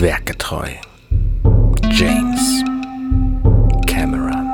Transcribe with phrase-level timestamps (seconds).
[0.00, 0.70] Werketreu.
[1.92, 2.64] James
[3.86, 4.48] Cameron.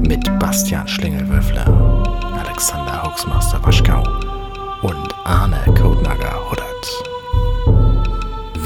[0.00, 1.66] Mit Bastian Schlingelwürfler,
[2.42, 4.02] Alexander Hoaxmaster Waschkau
[4.80, 6.65] und Arne Kodnager Huddert.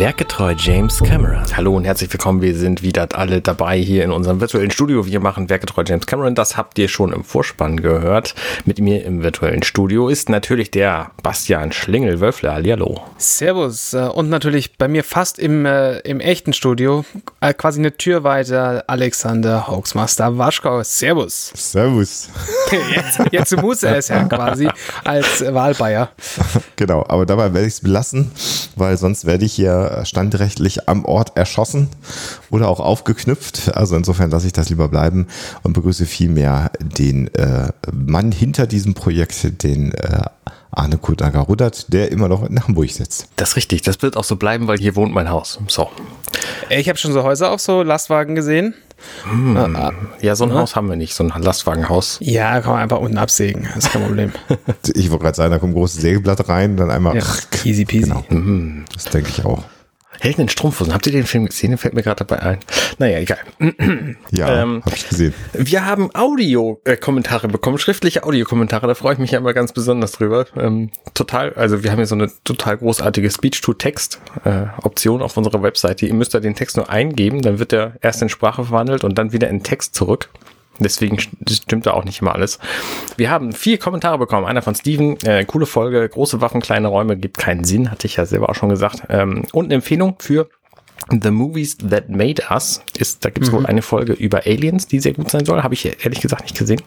[0.01, 1.45] Werketreu James Cameron.
[1.55, 2.41] Hallo und herzlich willkommen.
[2.41, 5.05] Wir sind wieder alle dabei hier in unserem virtuellen Studio.
[5.05, 6.35] Wir machen Werketreu James Cameron.
[6.35, 8.35] Das habt ihr schon im Vorspann gehört.
[8.65, 12.55] Mit mir im virtuellen Studio ist natürlich der Bastian Schlingel-Wölfler.
[12.55, 13.03] Hallo.
[13.19, 13.93] Servus.
[13.93, 17.05] Äh, und natürlich bei mir fast im, äh, im echten Studio,
[17.43, 20.83] äh, quasi eine Tür weiter, Alexander Hoaxmaster Waschkau.
[20.83, 21.53] Servus.
[21.55, 22.31] Servus.
[22.95, 24.69] Jetzt, jetzt muss er es ja quasi
[25.05, 26.11] als Wahlbayer.
[26.77, 28.31] Genau, aber dabei werde ich es belassen,
[28.75, 31.89] weil sonst werde ich hier standrechtlich am Ort erschossen
[32.51, 33.75] oder auch aufgeknüpft.
[33.75, 35.27] Also insofern lasse ich das lieber bleiben
[35.63, 40.23] und begrüße vielmehr den äh, Mann hinter diesem Projekt, den äh,
[40.73, 43.29] Arne Kudager Rudert, der immer noch in Hamburg sitzt.
[43.37, 45.59] Das ist richtig, das wird auch so bleiben, weil hier wohnt mein Haus.
[45.67, 45.91] So.
[46.69, 48.75] Ich habe schon so Häuser auf so Lastwagen gesehen.
[49.25, 49.57] Hm.
[50.21, 50.57] Ja, so ein ja.
[50.57, 52.19] Haus haben wir nicht, so ein Lastwagenhaus.
[52.21, 54.33] Ja, kann man einfach unten absägen, das ist kein Problem.
[54.95, 57.17] ich wollte gerade sagen, da kommt ein großes Sägeblatt rein, dann einmal.
[57.17, 57.25] Ja,
[57.65, 58.05] easy peasy.
[58.05, 58.25] Genau.
[58.29, 58.85] Mhm.
[58.93, 59.65] Das denke ich auch.
[60.21, 60.93] Helden in Strumpfhosen.
[60.93, 61.71] Habt ihr den Film gesehen?
[61.71, 62.59] Der fällt mir gerade dabei ein.
[62.99, 63.39] Naja, egal.
[64.31, 65.35] Ja, ähm, habe ich gesehen.
[65.53, 68.87] Wir haben Audio-Kommentare bekommen, schriftliche Audiokommentare.
[68.87, 70.47] Da freue ich mich ja immer ganz besonders drüber.
[70.57, 76.07] Ähm, total, also wir haben hier so eine total großartige Speech-to-Text-Option äh, auf unserer Webseite.
[76.07, 79.19] Ihr müsst da den Text nur eingeben, dann wird der erst in Sprache verwandelt und
[79.19, 80.29] dann wieder in Text zurück.
[80.81, 82.59] Deswegen stimmt da auch nicht immer alles.
[83.17, 84.47] Wir haben vier Kommentare bekommen.
[84.47, 85.17] Einer von Steven.
[85.25, 86.09] Äh, coole Folge.
[86.09, 87.91] Große Waffen, kleine Räume gibt keinen Sinn.
[87.91, 89.03] Hatte ich ja selber auch schon gesagt.
[89.09, 90.49] Ähm, und eine Empfehlung für
[91.11, 92.83] The Movies That Made Us.
[92.99, 93.59] Ist, da gibt es mhm.
[93.59, 95.63] wohl eine Folge über Aliens, die sehr gut sein soll.
[95.63, 96.83] Habe ich ehrlich gesagt nicht gesehen.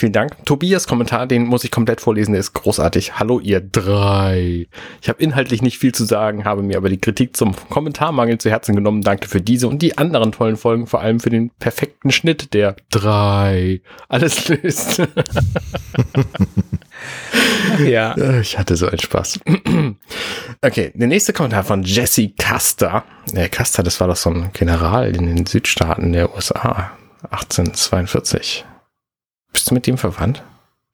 [0.00, 0.46] Vielen Dank.
[0.46, 3.18] Tobias Kommentar, den muss ich komplett vorlesen, der ist großartig.
[3.18, 4.66] Hallo ihr drei.
[5.02, 8.48] Ich habe inhaltlich nicht viel zu sagen, habe mir aber die Kritik zum Kommentarmangel zu
[8.48, 9.02] Herzen genommen.
[9.02, 12.76] Danke für diese und die anderen tollen Folgen, vor allem für den perfekten Schnitt der
[12.90, 13.82] drei.
[14.08, 15.02] Alles löst.
[17.86, 18.16] ja.
[18.40, 19.40] Ich hatte so einen Spaß.
[20.62, 23.04] okay, der nächste Kommentar von Jesse Custer.
[23.34, 26.92] Der Custer, das war doch so ein General in den Südstaaten der USA.
[27.24, 28.64] 1842.
[29.52, 30.42] Bist du mit dem verwandt?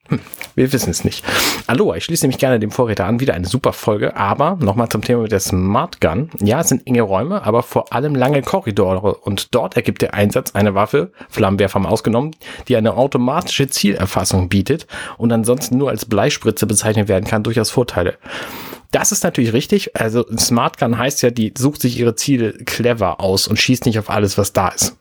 [0.09, 0.21] Hm,
[0.55, 1.25] wir wissen es nicht.
[1.67, 3.19] Aloha, ich schließe mich gerne dem Vorräter an.
[3.19, 4.17] Wieder eine super Folge.
[4.17, 6.31] Aber nochmal zum Thema mit der Smart Gun.
[6.41, 9.17] Ja, es sind enge Räume, aber vor allem lange Korridore.
[9.17, 12.37] Und dort ergibt der Einsatz eine Waffe, Flammenwerfer mal ausgenommen,
[12.69, 14.87] die eine automatische Zielerfassung bietet
[15.19, 18.17] und ansonsten nur als Bleispritze bezeichnet werden kann, durchaus Vorteile.
[18.93, 19.97] Das ist natürlich richtig.
[19.97, 23.99] Also Smart Gun heißt ja, die sucht sich ihre Ziele clever aus und schießt nicht
[23.99, 24.97] auf alles, was da ist.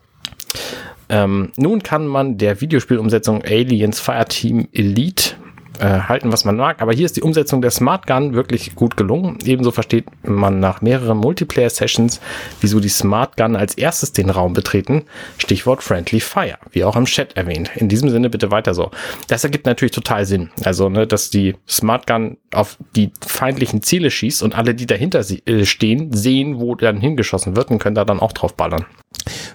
[1.09, 5.35] Ähm, nun kann man der Videospielumsetzung Aliens Fireteam Elite
[5.79, 6.81] äh, halten, was man mag.
[6.81, 9.37] Aber hier ist die Umsetzung der Smart Gun wirklich gut gelungen.
[9.45, 12.19] Ebenso versteht man nach mehreren Multiplayer-Sessions,
[12.61, 15.03] wieso die Smart Gun als erstes den Raum betreten.
[15.37, 17.71] Stichwort Friendly Fire, wie auch im Chat erwähnt.
[17.75, 18.91] In diesem Sinne bitte weiter so.
[19.27, 20.49] Das ergibt natürlich total Sinn.
[20.63, 25.23] Also, ne, dass die Smart Gun auf die feindlichen Ziele schießt und alle, die dahinter
[25.45, 28.85] äh, stehen, sehen, wo dann hingeschossen wird und können da dann auch drauf ballern.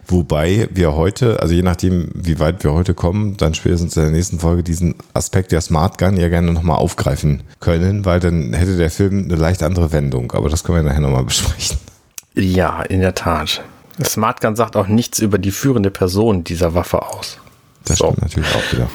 [0.06, 4.10] Wobei wir heute, also je nachdem, wie weit wir heute kommen, dann spätestens in der
[4.10, 8.76] nächsten Folge diesen Aspekt der Smart Gun ja gerne nochmal aufgreifen können, weil dann hätte
[8.76, 10.32] der Film eine leicht andere Wendung.
[10.32, 11.78] Aber das können wir nachher nochmal besprechen.
[12.34, 13.62] Ja, in der Tat.
[14.04, 17.38] Smart Gun sagt auch nichts über die führende Person dieser Waffe aus.
[17.84, 18.06] Das so.
[18.06, 18.88] stimmt natürlich auch wieder.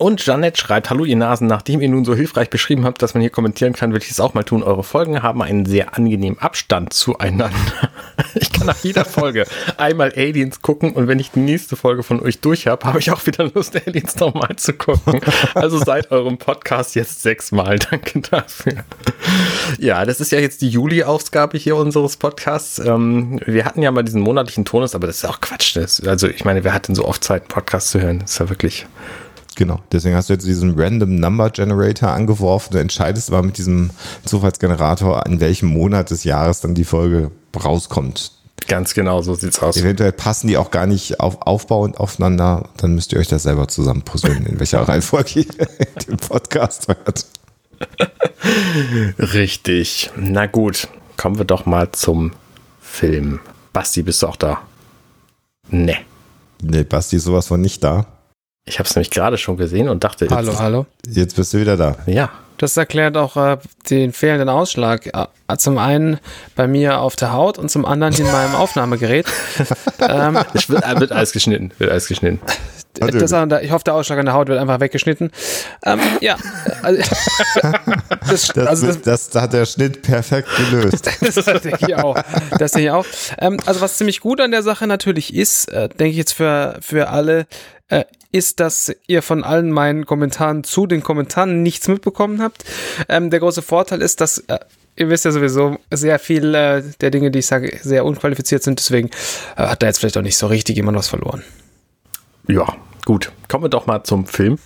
[0.00, 3.20] Und Janet schreibt, hallo ihr Nasen, nachdem ihr nun so hilfreich beschrieben habt, dass man
[3.20, 4.62] hier kommentieren kann, will ich es auch mal tun.
[4.62, 7.50] Eure Folgen haben einen sehr angenehmen Abstand zueinander.
[8.34, 9.46] Ich kann nach jeder Folge
[9.78, 13.10] einmal Aliens gucken und wenn ich die nächste Folge von euch durch habe, habe ich
[13.10, 15.20] auch wieder Lust, Aliens nochmal zu gucken.
[15.54, 17.78] Also seit eurem Podcast jetzt sechsmal.
[17.90, 18.84] Danke dafür.
[19.78, 22.78] Ja, das ist ja jetzt die Juli-Ausgabe hier unseres Podcasts.
[22.78, 25.78] Ähm, wir hatten ja mal diesen monatlichen Tonus, aber das ist auch Quatsch.
[26.06, 28.20] also ich meine, wer hat denn so oft Zeit, Podcast zu hören?
[28.20, 28.86] Das ist ja wirklich
[29.60, 32.72] Genau, deswegen hast du jetzt diesen Random Number Generator angeworfen.
[32.72, 33.90] Du entscheidest aber mit diesem
[34.24, 37.30] Zufallsgenerator, in welchem Monat des Jahres dann die Folge
[37.62, 38.32] rauskommt.
[38.68, 39.76] Ganz genau, so sieht's aus.
[39.76, 42.70] Eventuell passen die auch gar nicht auf, aufbauend aufeinander.
[42.78, 45.46] Dann müsst ihr euch das selber zusammenpuzzeln, in welcher Reihenfolge ihr
[46.08, 47.26] den Podcast hört.
[49.18, 50.10] Richtig.
[50.16, 50.88] Na gut,
[51.18, 52.32] kommen wir doch mal zum
[52.80, 53.40] Film.
[53.74, 54.62] Basti, bist du auch da?
[55.68, 55.98] Nee.
[56.62, 58.06] Nee, Basti ist sowas von nicht da.
[58.64, 60.86] Ich habe es nämlich gerade schon gesehen und dachte, jetzt, hallo, hallo.
[61.06, 61.96] Jetzt bist du wieder da.
[62.06, 62.30] Ja.
[62.58, 63.56] Das erklärt auch äh,
[63.88, 65.06] den fehlenden Ausschlag.
[65.06, 66.20] Äh, zum einen
[66.56, 69.24] bei mir auf der Haut und zum anderen in meinem Aufnahmegerät.
[69.98, 71.72] ähm, es wird, wird alles geschnitten.
[71.78, 72.38] Wird alles geschnitten.
[72.98, 75.30] das, ich hoffe, der Ausschlag an der Haut wird einfach weggeschnitten.
[75.86, 76.36] Ähm, ja.
[76.82, 77.00] Also,
[78.28, 81.06] das, das, also das, das, hat der Schnitt perfekt gelöst.
[81.22, 82.22] das denke ich auch.
[82.58, 83.06] Das denke ich auch.
[83.38, 86.76] Ähm, also was ziemlich gut an der Sache natürlich ist, äh, denke ich jetzt für,
[86.82, 87.46] für alle,
[87.88, 92.64] äh, ist, dass ihr von allen meinen Kommentaren zu den Kommentaren nichts mitbekommen habt.
[93.08, 94.58] Ähm, der große Vorteil ist, dass äh,
[94.96, 98.78] ihr wisst ja sowieso, sehr viel äh, der Dinge, die ich sage, sehr unqualifiziert sind.
[98.78, 99.10] Deswegen
[99.56, 101.42] äh, hat da jetzt vielleicht auch nicht so richtig jemand was verloren.
[102.46, 103.32] Ja, gut.
[103.48, 104.58] Kommen wir doch mal zum Film.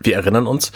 [0.00, 0.72] Wir erinnern uns,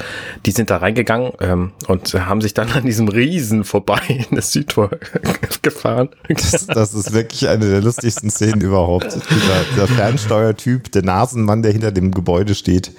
[0.47, 4.53] die sind da reingegangen ähm, und haben sich dann an diesem Riesen vorbei in das
[4.53, 4.91] Südtor
[5.63, 6.11] gefahren.
[6.29, 9.05] Das, das, ist wirklich eine der lustigsten Szenen überhaupt.
[9.33, 12.93] Dieser, dieser Fernsteuertyp, der Nasenmann, der hinter dem Gebäude steht,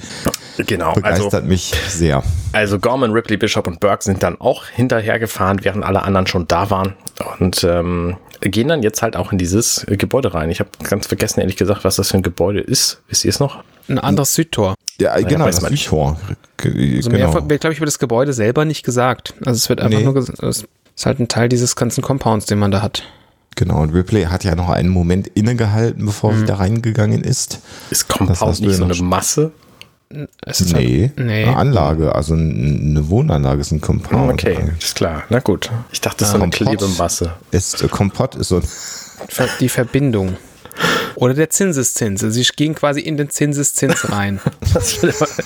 [0.58, 2.24] genau, begeistert also, mich sehr.
[2.52, 6.48] Also Gorman, Ripley, Bishop und Burke sind dann auch hinterher gefahren, während alle anderen schon
[6.48, 6.94] da waren.
[7.40, 10.50] Und ähm, gehen dann jetzt halt auch in dieses Gebäude rein.
[10.50, 13.02] Ich habe ganz vergessen, ehrlich gesagt, was das für ein Gebäude ist.
[13.08, 13.64] Wisst ihr es noch?
[13.88, 14.76] Ein anderes Südtor.
[15.00, 16.18] Ja, naja, genau, das Südtor.
[16.64, 17.34] Also genau.
[17.34, 19.34] mehr wird, glaube ich, über das Gebäude selber nicht gesagt.
[19.46, 20.06] Also es wird einfach nee.
[20.06, 20.66] nur gesagt, es
[20.96, 23.04] ist halt ein Teil dieses ganzen Compounds, den man da hat.
[23.56, 26.40] Genau, und Ripley hat ja noch einen Moment innegehalten, bevor mhm.
[26.40, 27.60] sie da reingegangen ist.
[27.90, 29.52] Ist Compound nicht so eine Masse?
[30.46, 34.34] Es ist nee, halt, nee, eine Anlage, also eine Wohnanlage ist ein Compound.
[34.34, 35.24] Okay, ist klar.
[35.30, 35.72] Na gut.
[35.92, 37.34] Ich dachte, das ist so eine Klebemasse.
[37.52, 38.64] Ist, äh, Kompott ist so ein
[39.60, 40.38] Die Verbindung.
[41.16, 42.22] Oder der Zinseszins.
[42.22, 44.40] Sie gehen quasi in den Zinseszins rein.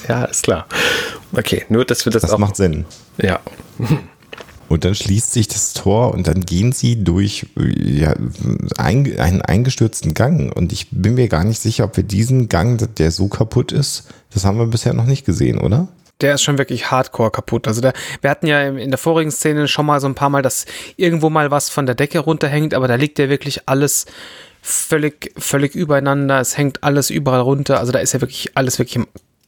[0.08, 0.68] ja, ist klar.
[1.34, 2.38] Okay, nur dass wir das, das auch.
[2.38, 2.86] macht Sinn.
[3.18, 3.40] Ja.
[4.70, 8.14] Und dann schließt sich das Tor und dann gehen sie durch ja,
[8.78, 10.52] ein, einen eingestürzten Gang.
[10.54, 14.10] Und ich bin mir gar nicht sicher, ob wir diesen Gang, der so kaputt ist,
[14.34, 15.88] das haben wir bisher noch nicht gesehen, oder?
[16.20, 17.68] Der ist schon wirklich hardcore kaputt.
[17.68, 20.42] Also der, wir hatten ja in der vorigen Szene schon mal so ein paar Mal,
[20.42, 20.66] dass
[20.96, 24.06] irgendwo mal was von der Decke runterhängt, aber da liegt ja wirklich alles
[24.68, 26.40] völlig, völlig übereinander.
[26.40, 27.80] Es hängt alles überall runter.
[27.80, 29.04] Also da ist ja wirklich alles wirklich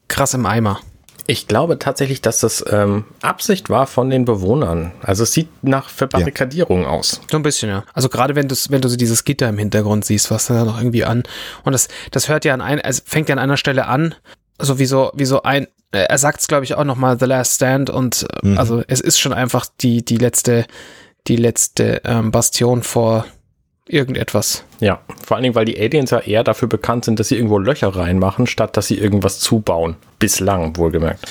[0.08, 0.80] krass im Eimer.
[1.28, 4.94] Ich glaube tatsächlich, dass das ähm, Absicht war von den Bewohnern.
[5.02, 6.88] Also es sieht nach Verbarrikadierung ja.
[6.88, 7.22] aus.
[7.30, 7.84] So ein bisschen, ja.
[7.94, 10.80] Also gerade wenn du wenn du so dieses Gitter im Hintergrund siehst, was da noch
[10.80, 11.24] irgendwie an.
[11.64, 14.16] Und das, das hört ja an ein, also fängt ja an einer Stelle an,
[14.58, 17.26] so wie so, wie so ein, äh, er sagt es, glaube ich, auch nochmal The
[17.26, 18.58] Last Stand und äh, mhm.
[18.58, 20.66] also es ist schon einfach die, die letzte,
[21.28, 23.26] die letzte ähm, Bastion vor
[23.90, 24.64] irgendetwas.
[24.80, 27.58] Ja, vor allen Dingen, weil die Aliens ja eher dafür bekannt sind, dass sie irgendwo
[27.58, 29.96] Löcher reinmachen, statt dass sie irgendwas zubauen.
[30.20, 31.26] Bislang, wohlgemerkt.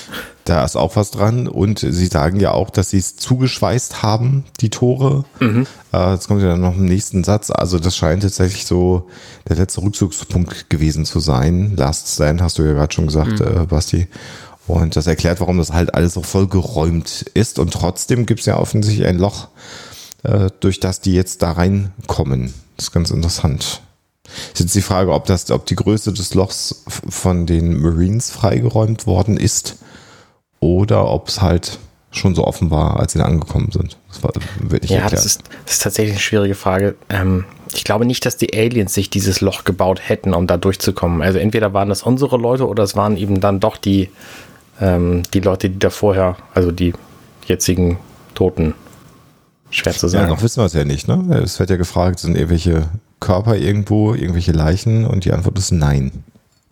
[0.44, 4.44] Da ist auch was dran und sie sagen ja auch, dass sie es zugeschweißt haben,
[4.60, 5.24] die Tore.
[5.40, 5.66] Mhm.
[5.92, 7.50] Äh, jetzt kommt ja dann noch im nächsten Satz.
[7.50, 9.08] Also das scheint tatsächlich so
[9.48, 11.74] der letzte Rückzugspunkt gewesen zu sein.
[11.76, 13.62] Last Stand hast du ja gerade schon gesagt, mhm.
[13.62, 14.08] äh, Basti.
[14.66, 17.58] Und das erklärt, warum das halt alles so voll geräumt ist.
[17.58, 19.48] Und trotzdem gibt es ja offensichtlich ein Loch
[20.60, 22.52] durch das die jetzt da reinkommen.
[22.76, 23.82] Das ist ganz interessant.
[24.52, 29.06] Ist jetzt die Frage, ob, das, ob die Größe des Lochs von den Marines freigeräumt
[29.06, 29.76] worden ist
[30.60, 31.78] oder ob es halt
[32.10, 33.96] schon so offen war, als sie da angekommen sind.
[34.08, 34.32] Das war,
[34.82, 36.96] ja, das ist, das ist, tatsächlich eine schwierige Frage.
[37.10, 37.44] Ähm,
[37.74, 41.20] ich glaube nicht, dass die Aliens sich dieses Loch gebaut hätten, um da durchzukommen.
[41.22, 44.10] Also entweder waren das unsere Leute oder es waren eben dann doch die,
[44.80, 46.94] ähm, die Leute, die da vorher, also die
[47.46, 47.98] jetzigen
[48.34, 48.74] Toten
[49.70, 50.24] Schwer zu sagen.
[50.24, 51.08] Ja, noch wissen wir es ja nicht.
[51.08, 51.40] Ne?
[51.42, 52.88] Es wird ja gefragt, sind irgendwelche
[53.20, 55.04] Körper irgendwo, irgendwelche Leichen?
[55.04, 56.24] Und die Antwort ist nein.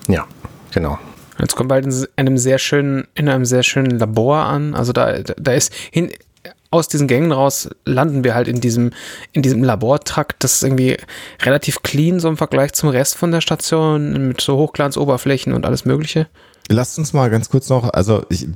[0.08, 0.26] Ja,
[0.72, 0.98] genau.
[1.38, 4.74] Jetzt kommt bald in einem sehr schönen, in einem sehr schönen Labor an.
[4.74, 6.10] Also da, da ist hin,
[6.70, 8.92] aus diesen Gängen raus landen wir halt in diesem,
[9.32, 10.42] in diesem Labortrakt.
[10.42, 10.96] Das ist irgendwie
[11.42, 15.84] relativ clean, so im Vergleich zum Rest von der Station, mit so Hochglanzoberflächen und alles
[15.84, 16.26] Mögliche.
[16.68, 18.48] Lasst uns mal ganz kurz noch, also ich,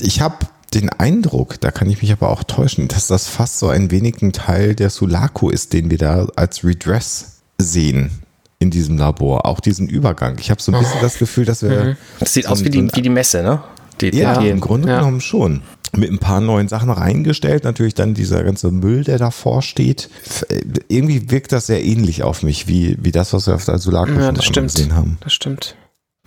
[0.00, 0.36] ich habe
[0.74, 4.20] den Eindruck, da kann ich mich aber auch täuschen, dass das fast so ein wenig
[4.22, 8.10] ein Teil der Sulaco ist, den wir da als Redress sehen
[8.58, 9.46] in diesem Labor.
[9.46, 10.36] Auch diesen Übergang.
[10.38, 11.84] Ich habe so ein bisschen das Gefühl, dass wir.
[11.84, 11.96] Mhm.
[12.18, 13.62] Das sieht so aus wie die, wie die Messe, ne?
[14.00, 14.98] Die, ja, die, im Grunde ja.
[14.98, 15.62] genommen schon.
[15.96, 17.64] Mit ein paar neuen Sachen reingestellt.
[17.64, 20.10] Natürlich dann dieser ganze Müll, der davor steht.
[20.88, 24.12] Irgendwie wirkt das sehr ähnlich auf mich, wie, wie das, was wir auf der Sulaco
[24.12, 25.18] ja, schon gesehen haben.
[25.20, 25.76] Das stimmt.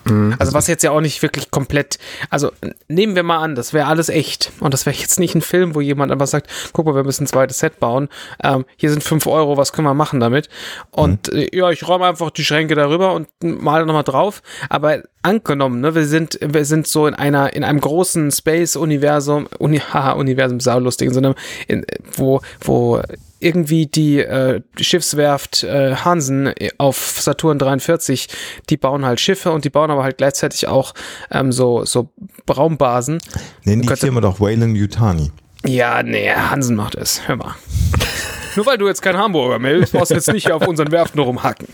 [0.06, 0.36] Mhm.
[0.40, 2.52] Also was jetzt ja auch nicht wirklich komplett, also
[2.88, 5.76] nehmen wir mal an, das wäre alles echt und das wäre jetzt nicht ein Film,
[5.76, 8.10] wo jemand einfach sagt, guck mal, wir müssen ein zweites Set bauen,
[8.44, 10.50] ähm, hier sind fünf Euro, was können wir machen damit?
[10.92, 11.40] Und mhm.
[11.40, 15.94] äh, ja, ich räume einfach die Schränke darüber und male nochmal drauf, aber angenommen, ne,
[15.96, 21.14] wir sind, wir sind so in einer, in einem großen Space-Universum, Uni, haha, Universum, saulustig,
[21.14, 21.36] sondern
[21.68, 23.02] in, wo, wo
[23.42, 28.28] irgendwie die, äh, Schiffswerft äh, Hansen auf Saturn 43,
[28.70, 30.94] die bauen halt Schiffe und die bauen aber halt gleichzeitig auch
[31.32, 32.10] ähm, so, so
[32.50, 33.20] Raumbasen.
[33.64, 35.32] Nennen die Firma doch Wayland Yutani.
[35.66, 37.28] Ja, nee, Hansen macht es.
[37.28, 37.56] Hör mal.
[38.56, 41.68] Nur weil du jetzt kein Hamburger meldest, brauchst du jetzt nicht auf unseren Werften rumhacken.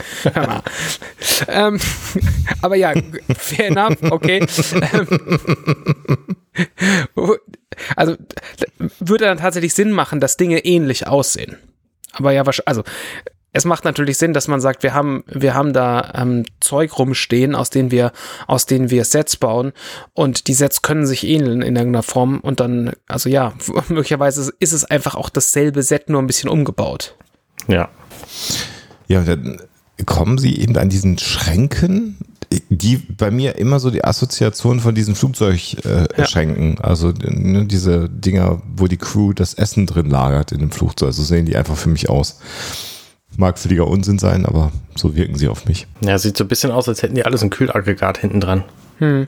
[1.47, 1.79] ähm,
[2.61, 2.93] aber ja,
[3.35, 4.45] fair enough, okay.
[7.95, 8.15] also
[9.09, 11.57] würde dann tatsächlich Sinn machen, dass Dinge ähnlich aussehen.
[12.13, 12.83] Aber ja, also
[13.53, 17.55] es macht natürlich Sinn, dass man sagt, wir haben, wir haben da ähm, Zeug rumstehen,
[17.55, 18.11] aus denen wir,
[18.45, 19.73] aus denen wir Sets bauen
[20.13, 23.53] und die Sets können sich ähneln in irgendeiner Form und dann, also ja,
[23.87, 27.15] möglicherweise ist es einfach auch dasselbe Set, nur ein bisschen umgebaut.
[27.67, 27.89] Ja.
[29.07, 29.61] Ja, dann
[30.05, 32.17] kommen sie eben an diesen Schränken,
[32.69, 36.81] die bei mir immer so die Assoziation von diesen Flugzeugschränken, äh, ja.
[36.81, 41.23] also ne, diese Dinger, wo die Crew das Essen drin lagert in dem Flugzeug, so
[41.23, 42.39] sehen die einfach für mich aus.
[43.35, 45.87] Mag völliger Unsinn sein, aber so wirken sie auf mich.
[46.01, 48.63] Ja, sieht so ein bisschen aus, als hätten die alles ein Kühlaggregat hinten dran.
[48.99, 49.27] Hm.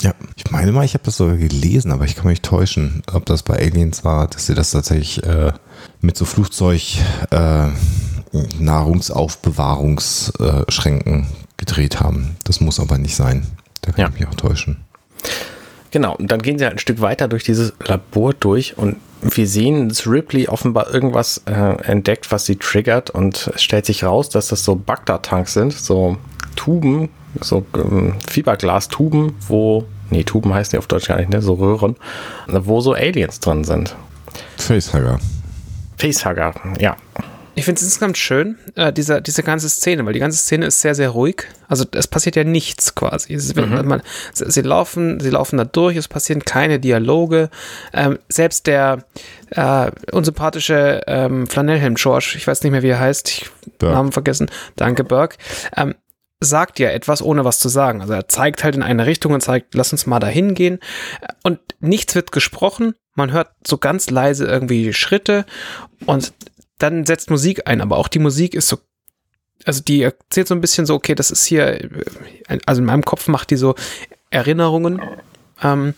[0.00, 3.26] Ja, ich meine mal, ich habe das sogar gelesen, aber ich kann mich täuschen, ob
[3.26, 5.52] das bei Aliens war, dass sie das tatsächlich äh,
[6.00, 6.80] mit so Flugzeug
[7.30, 7.66] äh,
[8.58, 11.26] Nahrungsaufbewahrungsschränken
[11.58, 12.36] gedreht haben.
[12.44, 13.46] Das muss aber nicht sein.
[13.82, 14.08] Da kann ja.
[14.08, 14.78] ich mich auch täuschen.
[15.90, 19.48] Genau, und dann gehen sie halt ein Stück weiter durch dieses Labor durch und wir
[19.48, 24.28] sehen, dass Ripley offenbar irgendwas äh, entdeckt, was sie triggert und es stellt sich raus,
[24.28, 26.18] dass das so Bagdad-Tanks sind, so
[26.56, 27.08] Tuben,
[27.40, 31.96] so ähm, Fiberglas-Tuben, wo, nee, Tuben heißt die auf Deutsch gar nicht, ne, so Röhren,
[32.46, 33.96] wo so Aliens drin sind.
[34.56, 35.18] Facehugger.
[35.96, 36.96] Facehugger, ja.
[37.58, 40.80] Ich finde es insgesamt schön, äh, diese, diese ganze Szene, weil die ganze Szene ist
[40.80, 41.42] sehr, sehr ruhig.
[41.66, 43.32] Also es passiert ja nichts quasi.
[43.32, 43.84] Ist, mhm.
[43.84, 47.50] man, sie, laufen, sie laufen da durch, es passieren keine Dialoge.
[47.92, 49.04] Ähm, selbst der
[49.50, 53.50] äh, unsympathische ähm, Flanellhelm George, ich weiß nicht mehr, wie er heißt, ich
[53.82, 55.36] habe Namen vergessen, danke Burke,
[55.76, 55.96] ähm,
[56.38, 58.02] sagt ja etwas, ohne was zu sagen.
[58.02, 60.78] Also er zeigt halt in eine Richtung und zeigt, lass uns mal dahin gehen.
[61.42, 62.94] Und nichts wird gesprochen.
[63.16, 65.44] Man hört so ganz leise irgendwie Schritte
[66.06, 66.32] und
[66.78, 68.78] dann setzt Musik ein, aber auch die Musik ist so,
[69.64, 71.88] also die erzählt so ein bisschen so, okay, das ist hier,
[72.66, 73.74] also in meinem Kopf macht die so
[74.30, 75.00] Erinnerungen,
[75.62, 75.94] ähm,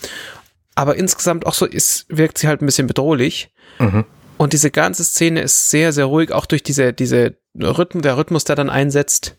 [0.74, 3.50] aber insgesamt auch so ist, wirkt sie halt ein bisschen bedrohlich.
[3.78, 4.04] Mhm.
[4.38, 8.44] Und diese ganze Szene ist sehr, sehr ruhig, auch durch diese, diese Rhythmen, der Rhythmus,
[8.44, 9.36] der dann einsetzt.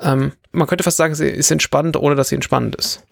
[0.00, 3.02] Ähm, man könnte fast sagen, sie ist entspannt, ohne dass sie entspannt ist.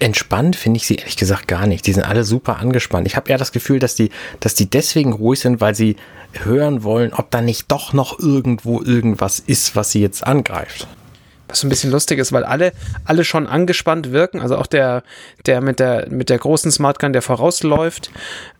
[0.00, 1.86] Entspannt finde ich sie ehrlich gesagt gar nicht.
[1.86, 3.06] Die sind alle super angespannt.
[3.06, 5.96] Ich habe eher das Gefühl, dass die, dass die deswegen ruhig sind, weil sie
[6.32, 10.88] hören wollen, ob da nicht doch noch irgendwo irgendwas ist, was sie jetzt angreift.
[11.48, 12.72] Was so ein bisschen lustig ist, weil alle,
[13.04, 14.40] alle schon angespannt wirken.
[14.40, 15.02] Also auch der,
[15.46, 18.10] der mit der, mit der großen Smartgun, der vorausläuft.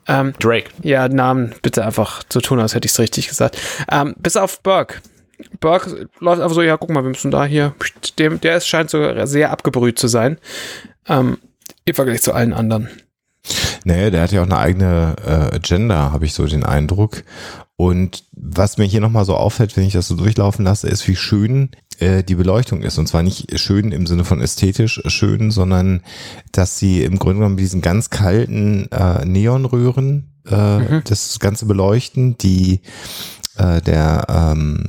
[0.06, 0.70] Ähm, Drake.
[0.82, 3.58] Ja, Namen bitte einfach zu tun, als hätte ich es richtig gesagt.
[3.90, 4.96] Ähm, bis auf Burke.
[5.60, 7.74] Burke läuft einfach so, ja, guck mal, wir müssen da hier.
[8.18, 10.38] Der, der ist, scheint sogar sehr abgebrüht zu sein.
[11.06, 11.38] Ähm,
[11.84, 12.88] Im Vergleich zu allen anderen.
[13.84, 17.22] Naja, der hat ja auch eine eigene äh, Agenda, habe ich so den Eindruck.
[17.76, 21.14] Und was mir hier nochmal so auffällt, wenn ich das so durchlaufen lasse, ist, wie
[21.14, 22.98] schön äh, die Beleuchtung ist.
[22.98, 26.02] Und zwar nicht schön im Sinne von ästhetisch schön, sondern
[26.50, 31.02] dass sie im Grunde genommen diesen ganz kalten äh, Neonröhren äh, mhm.
[31.04, 32.80] das Ganze beleuchten, die
[33.58, 34.84] äh, der ähm,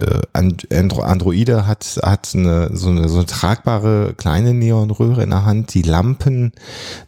[0.00, 5.74] äh, Androide hat, hat eine, so, eine, so eine tragbare kleine Neonröhre in der Hand.
[5.74, 6.52] Die Lampen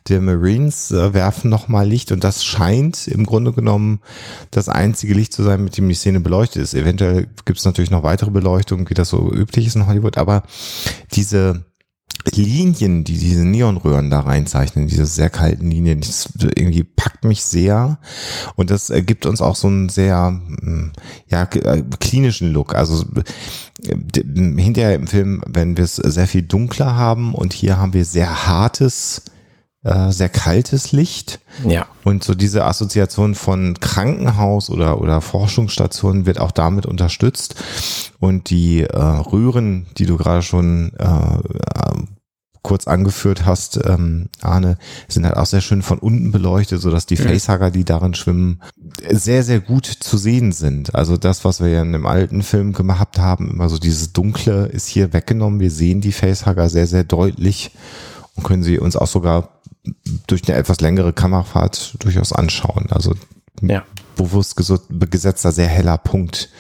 [0.09, 4.01] der Marines äh, werfen nochmal Licht und das scheint im Grunde genommen
[4.51, 6.75] das einzige Licht zu sein, mit dem die Szene beleuchtet ist.
[6.75, 10.43] Eventuell gibt es natürlich noch weitere Beleuchtungen, wie das so üblich ist in Hollywood, aber
[11.13, 11.65] diese
[12.35, 17.99] Linien, die diese Neonröhren da reinzeichnen, diese sehr kalten Linien, das irgendwie packt mich sehr
[18.57, 20.93] und das gibt uns auch so einen sehr mm,
[21.29, 22.75] ja äh, klinischen Look.
[22.75, 23.05] Also
[23.85, 28.47] hinterher im Film, wenn wir es sehr viel dunkler haben und hier haben wir sehr
[28.47, 29.23] hartes
[29.85, 31.41] äh, sehr kaltes Licht.
[31.67, 31.87] Ja.
[32.05, 37.55] Und so diese Assoziation von Krankenhaus oder, oder Forschungsstation wird auch damit unterstützt.
[38.19, 41.39] Und die äh, Röhren, die du gerade schon äh,
[42.63, 47.07] kurz angeführt hast, ähm, Arne, sind halt auch sehr schön von unten beleuchtet, so dass
[47.07, 47.29] die mhm.
[47.29, 48.61] Facehugger, die darin schwimmen,
[49.11, 50.95] sehr, sehr gut zu sehen sind.
[50.95, 54.67] Also das, was wir ja in dem alten Film gemacht haben, immer so dieses Dunkle
[54.67, 55.61] ist hier weggenommen.
[55.61, 57.71] Wir sehen die Facehugger sehr, sehr deutlich
[58.35, 59.58] und können sie uns auch sogar
[60.27, 62.87] durch eine etwas längere Kamerafahrt durchaus anschauen.
[62.91, 63.15] Also
[63.63, 63.85] ja.
[64.17, 66.51] bewusst gesetzter, sehr heller Punkt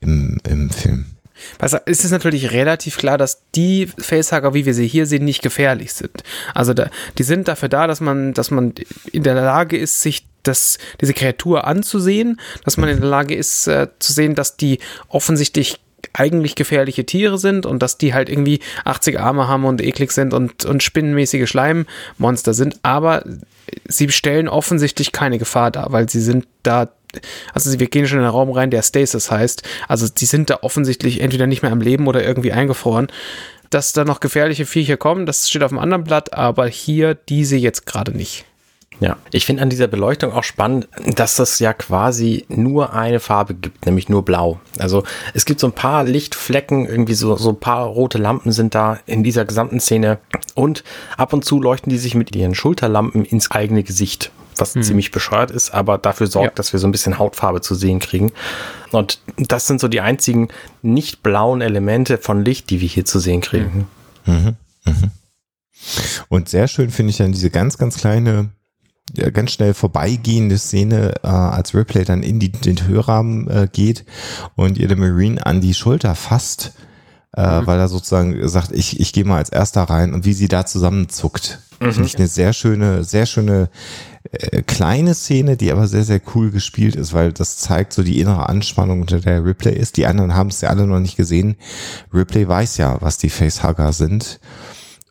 [0.00, 1.06] im, im Film.
[1.58, 5.42] Was, ist es natürlich relativ klar, dass die Facehugger, wie wir sie hier sehen, nicht
[5.42, 6.22] gefährlich sind.
[6.54, 8.74] Also da, die sind dafür da, dass man, dass man
[9.12, 13.66] in der Lage ist, sich das, diese Kreatur anzusehen, dass man in der Lage ist
[13.66, 14.78] äh, zu sehen, dass die
[15.08, 15.80] offensichtlich
[16.16, 20.32] eigentlich gefährliche Tiere sind und dass die halt irgendwie 80 Arme haben und eklig sind
[20.32, 23.24] und, und spinnenmäßige Schleimmonster sind, aber
[23.86, 26.88] sie stellen offensichtlich keine Gefahr dar, weil sie sind da
[27.54, 29.62] also wir gehen schon in einen Raum rein, der Stasis heißt.
[29.88, 33.08] Also die sind da offensichtlich entweder nicht mehr am Leben oder irgendwie eingefroren.
[33.70, 37.56] Dass da noch gefährliche Viecher kommen, das steht auf dem anderen Blatt, aber hier diese
[37.56, 38.44] jetzt gerade nicht.
[39.00, 43.54] Ja, ich finde an dieser Beleuchtung auch spannend, dass das ja quasi nur eine Farbe
[43.54, 44.58] gibt, nämlich nur blau.
[44.78, 48.74] Also es gibt so ein paar Lichtflecken, irgendwie so, so ein paar rote Lampen sind
[48.74, 50.18] da in dieser gesamten Szene
[50.54, 50.82] und
[51.16, 54.82] ab und zu leuchten die sich mit ihren Schulterlampen ins eigene Gesicht, was hm.
[54.82, 56.54] ziemlich bescheuert ist, aber dafür sorgt, ja.
[56.54, 58.32] dass wir so ein bisschen Hautfarbe zu sehen kriegen.
[58.92, 60.48] Und das sind so die einzigen
[60.80, 63.88] nicht blauen Elemente von Licht, die wir hier zu sehen kriegen.
[64.24, 64.56] Mhm.
[64.86, 65.10] Mhm.
[66.28, 68.50] Und sehr schön finde ich dann diese ganz, ganz kleine
[69.32, 74.04] ganz schnell vorbeigehende Szene, äh, als Ripley dann in die, den Hörrahmen äh, geht
[74.56, 76.72] und ihr der Marine an die Schulter fasst,
[77.36, 77.66] äh, mhm.
[77.66, 80.66] weil er sozusagen sagt, ich, ich gehe mal als erster rein und wie sie da
[80.66, 81.60] zusammenzuckt.
[81.80, 81.92] Mhm.
[81.92, 83.68] Finde ich eine sehr schöne, sehr schöne
[84.32, 88.20] äh, kleine Szene, die aber sehr, sehr cool gespielt ist, weil das zeigt so die
[88.20, 89.96] innere Anspannung, unter der Ripley ist.
[89.96, 91.56] Die anderen haben es ja alle noch nicht gesehen.
[92.12, 94.40] Ripley weiß ja, was die Facehugger sind.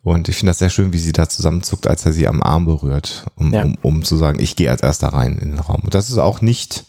[0.06, 2.66] Und ich finde das sehr schön, wie sie da zusammenzuckt, als er sie am Arm
[2.66, 3.64] berührt, um, ja.
[3.64, 5.82] um, um zu sagen, ich gehe als erster rein in den Raum.
[5.82, 6.86] Und das ist auch nicht,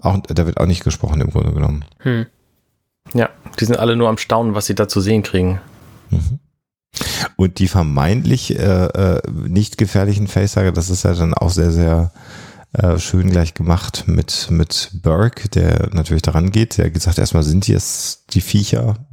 [0.00, 1.84] auch, da wird auch nicht gesprochen im Grunde genommen.
[1.98, 2.26] Hm.
[3.14, 5.60] Ja, die sind alle nur am Staunen, was sie da zu sehen kriegen.
[6.10, 6.40] Mhm.
[7.36, 12.10] Und die vermeintlich äh, äh, nicht gefährlichen Facehager, das ist ja dann auch sehr, sehr
[12.72, 16.78] äh, schön gleich gemacht mit, mit Burke, der natürlich daran geht.
[16.78, 19.06] Der gesagt, erstmal sind die es die Viecher,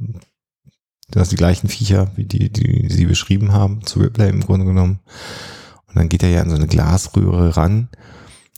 [1.10, 5.00] das die gleichen Viecher, wie die, die sie beschrieben haben, zu Ripley im Grunde genommen.
[5.88, 7.88] Und dann geht er ja an so eine Glasröhre ran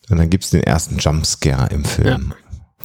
[0.08, 2.34] und dann gibt's den ersten Jumpscare im Film.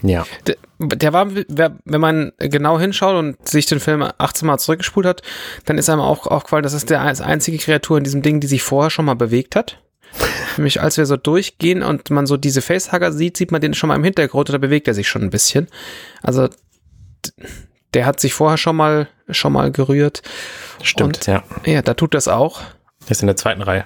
[0.02, 0.10] Ja.
[0.10, 0.26] ja.
[0.48, 5.22] Der, der, war, wenn man genau hinschaut und sich den Film 18 Mal zurückgespult hat,
[5.66, 8.64] dann ist einem auch aufgefallen, das ist der einzige Kreatur in diesem Ding, die sich
[8.64, 9.82] vorher schon mal bewegt hat.
[10.58, 13.88] Nämlich als wir so durchgehen und man so diese Facehugger sieht, sieht man den schon
[13.88, 15.68] mal im Hintergrund oder bewegt er sich schon ein bisschen.
[16.22, 16.50] Also
[17.94, 20.22] der hat sich vorher schon mal, schon mal gerührt.
[20.82, 21.44] Stimmt, Und, ja.
[21.66, 22.62] Ja, da tut das auch.
[23.04, 23.86] Der ist in der zweiten Reihe.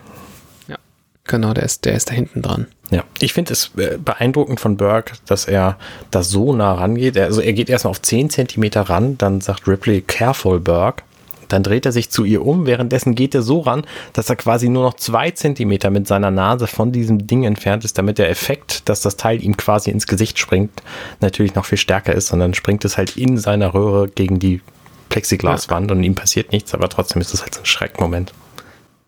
[0.67, 0.77] Ja,
[1.25, 2.67] genau, der ist, der ist da hinten dran.
[2.89, 5.77] Ja, ich finde es äh, beeindruckend von Burke, dass er
[6.11, 7.17] da so nah rangeht.
[7.17, 11.03] Also er geht erstmal auf 10 Zentimeter ran, dann sagt Ripley, careful Burke.
[11.47, 14.69] Dann dreht er sich zu ihr um, währenddessen geht er so ran, dass er quasi
[14.69, 18.89] nur noch zwei Zentimeter mit seiner Nase von diesem Ding entfernt ist, damit der Effekt,
[18.89, 20.83] dass das Teil ihm quasi ins Gesicht springt,
[21.21, 24.61] natürlich noch viel stärker ist, sondern springt es halt in seiner Röhre gegen die
[25.09, 25.95] Plexiglaswand ja.
[25.95, 28.33] und ihm passiert nichts, aber trotzdem ist das halt so ein Schreckmoment.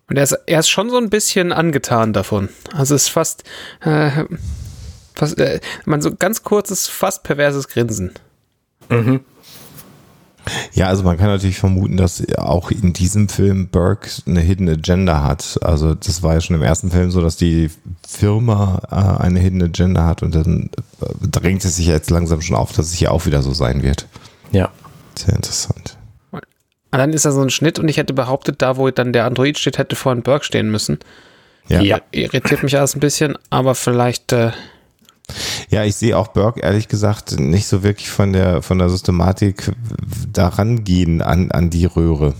[0.08, 2.48] Und er ist, er ist schon so ein bisschen angetan davon.
[2.72, 3.44] Also es ist fast,
[3.80, 4.24] äh,
[5.14, 8.12] fast äh, man so ganz kurzes, fast perverses Grinsen.
[8.88, 9.20] Mhm.
[10.72, 15.22] Ja, also man kann natürlich vermuten, dass auch in diesem Film Burke eine Hidden Agenda
[15.22, 15.58] hat.
[15.62, 17.70] Also das war ja schon im ersten Film so, dass die
[18.06, 22.56] Firma äh, eine Hidden Agenda hat und dann äh, drängt es sich jetzt langsam schon
[22.56, 24.06] auf, dass es hier auch wieder so sein wird.
[24.52, 24.70] Ja.
[25.16, 25.96] Sehr interessant.
[26.92, 29.24] Und dann ist da so ein Schnitt und ich hätte behauptet, da wo dann der
[29.24, 30.98] Android steht, hätte vorhin Burke stehen müssen.
[31.68, 31.80] Ja.
[31.80, 32.00] ja.
[32.10, 34.50] Irritiert mich alles ein bisschen, aber vielleicht äh,
[35.70, 39.72] ja, ich sehe auch Burke ehrlich gesagt nicht so wirklich von der, von der Systematik
[40.32, 42.34] daran gehen an, an die Röhre.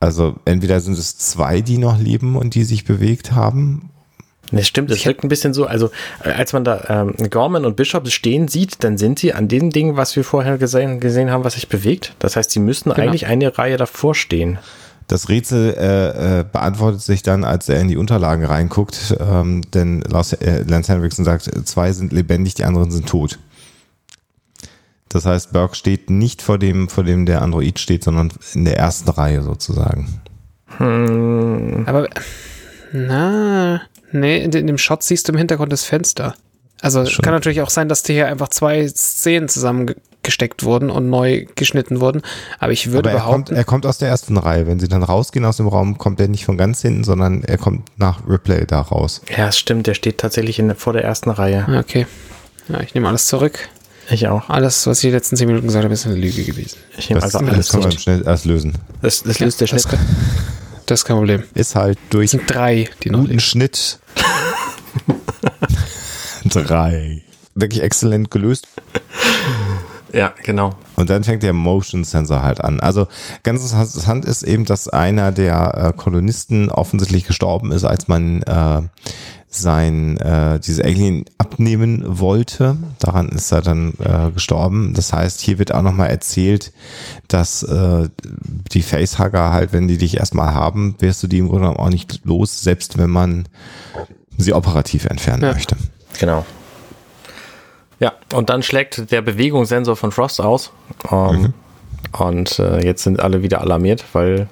[0.00, 3.90] Also entweder sind es zwei, die noch leben und die sich bewegt haben.
[4.50, 5.90] Das stimmt, das wirkt ein bisschen so, also
[6.20, 9.96] als man da ähm, Gorman und Bishop stehen sieht, dann sind sie an dem Ding,
[9.96, 12.14] was wir vorher gesehen, gesehen haben, was sich bewegt.
[12.18, 13.02] Das heißt, sie müssten genau.
[13.02, 14.58] eigentlich eine Reihe davor stehen.
[15.08, 20.00] Das Rätsel äh, äh, beantwortet sich dann, als er in die Unterlagen reinguckt, ähm, denn
[20.02, 23.38] Lance, äh, Lance Henriksen sagt, zwei sind lebendig, die anderen sind tot.
[25.08, 28.78] Das heißt, Burke steht nicht vor dem, vor dem der Android steht, sondern in der
[28.78, 30.20] ersten Reihe sozusagen.
[30.78, 31.84] Hm.
[31.86, 32.08] Aber,
[32.92, 36.34] na, nee, in dem Shot siehst du im Hintergrund das Fenster.
[36.80, 37.22] Also Schon.
[37.22, 39.48] kann natürlich auch sein, dass die hier einfach zwei Szenen
[40.22, 42.22] zusammengesteckt wurden und neu geschnitten wurden.
[42.58, 43.44] Aber ich würde Aber er behaupten.
[43.44, 44.66] Kommt, er kommt aus der ersten Reihe.
[44.66, 47.58] Wenn sie dann rausgehen aus dem Raum, kommt er nicht von ganz hinten, sondern er
[47.58, 49.22] kommt nach Replay da raus.
[49.36, 49.86] Ja, es stimmt.
[49.86, 51.66] Der steht tatsächlich in, vor der ersten Reihe.
[51.68, 52.06] Ah, okay.
[52.68, 53.68] Ja, ich nehme alles zurück.
[54.10, 54.48] Ich auch.
[54.48, 56.78] Alles, was ich die letzten zehn Minuten gesagt habe, ist eine Lüge gewesen.
[56.96, 57.84] Ich nehme also alles zurück.
[57.84, 58.74] Das schnell erst lösen.
[59.00, 59.92] Das, das löst ja, der Schnitt.
[59.92, 60.00] Das,
[60.86, 61.44] das, ist kein Problem.
[61.54, 62.26] Ist halt durch.
[62.26, 63.98] Es sind drei, die noch guten Schnitt.
[66.44, 67.22] Drei.
[67.54, 68.66] Wirklich exzellent gelöst.
[70.12, 70.74] Ja, genau.
[70.96, 72.80] Und dann fängt der Motion Sensor halt an.
[72.80, 73.08] Also
[73.42, 78.82] ganz interessant ist eben, dass einer der äh, Kolonisten offensichtlich gestorben ist, als man äh,
[79.48, 82.76] sein äh, diese Alien abnehmen wollte.
[82.98, 84.94] Daran ist er dann äh, gestorben.
[84.94, 86.72] Das heißt, hier wird auch nochmal erzählt,
[87.28, 88.08] dass äh,
[88.72, 91.90] die Facehugger halt, wenn die dich erstmal haben, wirst du die im Grunde genommen auch
[91.90, 93.46] nicht los, selbst wenn man
[94.38, 95.52] sie operativ entfernen ja.
[95.52, 95.76] möchte.
[96.18, 96.46] Genau.
[98.00, 100.72] Ja, und dann schlägt der Bewegungssensor von Frost aus.
[101.10, 101.54] Ähm, mhm.
[102.18, 104.48] Und äh, jetzt sind alle wieder alarmiert, weil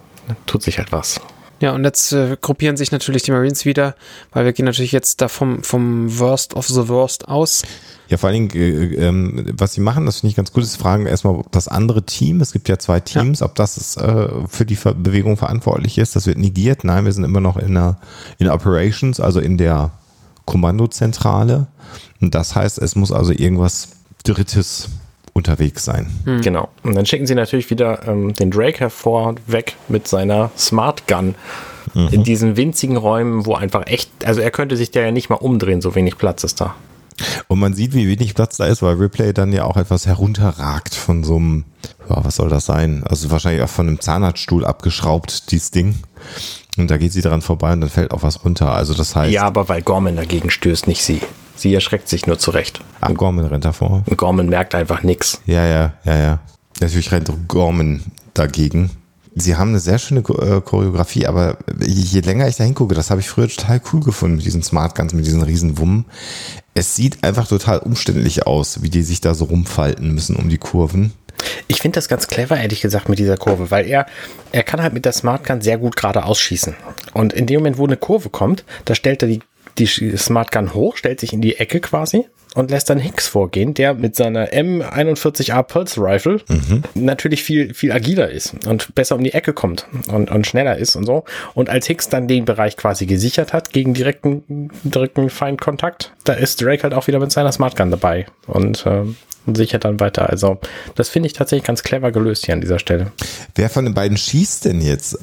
[0.46, 1.18] tut sich etwas.
[1.18, 3.94] Halt ja, und jetzt äh, gruppieren sich natürlich die Marines wieder,
[4.32, 7.64] weil wir gehen natürlich jetzt da vom, vom Worst of the Worst aus.
[8.08, 10.76] Ja, vor allen Dingen, äh, äh, was sie machen, das finde ich ganz gut, ist
[10.76, 13.46] fragen erstmal, ob das andere Team, es gibt ja zwei Teams, ja.
[13.46, 16.16] ob das ist, äh, für die Ver Bewegung verantwortlich ist.
[16.16, 16.82] Das wird negiert.
[16.82, 17.98] Nein, wir sind immer noch in der
[18.38, 19.90] in Operations, also in der
[20.50, 21.68] Kommandozentrale.
[22.20, 23.90] Und das heißt, es muss also irgendwas
[24.24, 24.88] Drittes
[25.32, 26.10] unterwegs sein.
[26.24, 26.40] Hm.
[26.40, 26.68] Genau.
[26.82, 31.36] Und dann schicken sie natürlich wieder ähm, den Drake hervor, weg mit seiner Smart Gun.
[31.94, 32.08] Mhm.
[32.08, 35.36] In diesen winzigen Räumen, wo einfach echt, also er könnte sich da ja nicht mal
[35.36, 36.74] umdrehen, so wenig Platz ist da.
[37.48, 40.94] Und man sieht, wie wenig Platz da ist, weil Ripley dann ja auch etwas herunterragt
[40.94, 41.64] von so einem,
[42.08, 43.04] ja, was soll das sein?
[43.08, 45.96] Also wahrscheinlich auch von einem Zahnarztstuhl abgeschraubt, dieses Ding.
[46.76, 48.72] Und da geht sie dran vorbei und dann fällt auch was runter.
[48.72, 49.32] Also das heißt.
[49.32, 51.20] Ja, aber weil Gorman dagegen stößt, nicht sie.
[51.56, 52.80] Sie erschreckt sich nur zurecht.
[53.00, 54.02] Ach, Gorman rennt davor.
[54.06, 55.42] Und Gorman merkt einfach nichts.
[55.44, 56.38] Ja, ja, ja, ja.
[56.80, 58.02] Natürlich rennt Gorman
[58.32, 58.90] dagegen.
[59.34, 63.20] Sie haben eine sehr schöne äh, Choreografie, aber je länger ich da hingucke, das habe
[63.20, 66.06] ich früher total cool gefunden mit diesen Smart Guns, mit diesen riesen Wummen.
[66.74, 70.58] Es sieht einfach total umständlich aus, wie die sich da so rumfalten müssen um die
[70.58, 71.12] Kurven.
[71.68, 74.06] Ich finde das ganz clever, ehrlich gesagt, mit dieser Kurve, weil er,
[74.52, 76.74] er kann halt mit der Smart Gun sehr gut gerade ausschießen.
[77.14, 79.40] Und in dem Moment, wo eine Kurve kommt, da stellt er die,
[79.80, 83.74] die Smart Gun hoch, stellt sich in die Ecke quasi und lässt dann Hicks vorgehen,
[83.74, 86.82] der mit seiner M41A Pulse Rifle mhm.
[86.94, 90.96] natürlich viel, viel agiler ist und besser um die Ecke kommt und, und schneller ist
[90.96, 91.24] und so.
[91.54, 96.60] Und als Hicks dann den Bereich quasi gesichert hat gegen direkten, direkten Feindkontakt, da ist
[96.60, 99.04] Drake halt auch wieder mit seiner Smart Gun dabei und äh,
[99.54, 100.28] sichert dann weiter.
[100.28, 100.58] Also
[100.96, 103.12] das finde ich tatsächlich ganz clever gelöst hier an dieser Stelle.
[103.54, 105.18] Wer von den beiden schießt denn jetzt?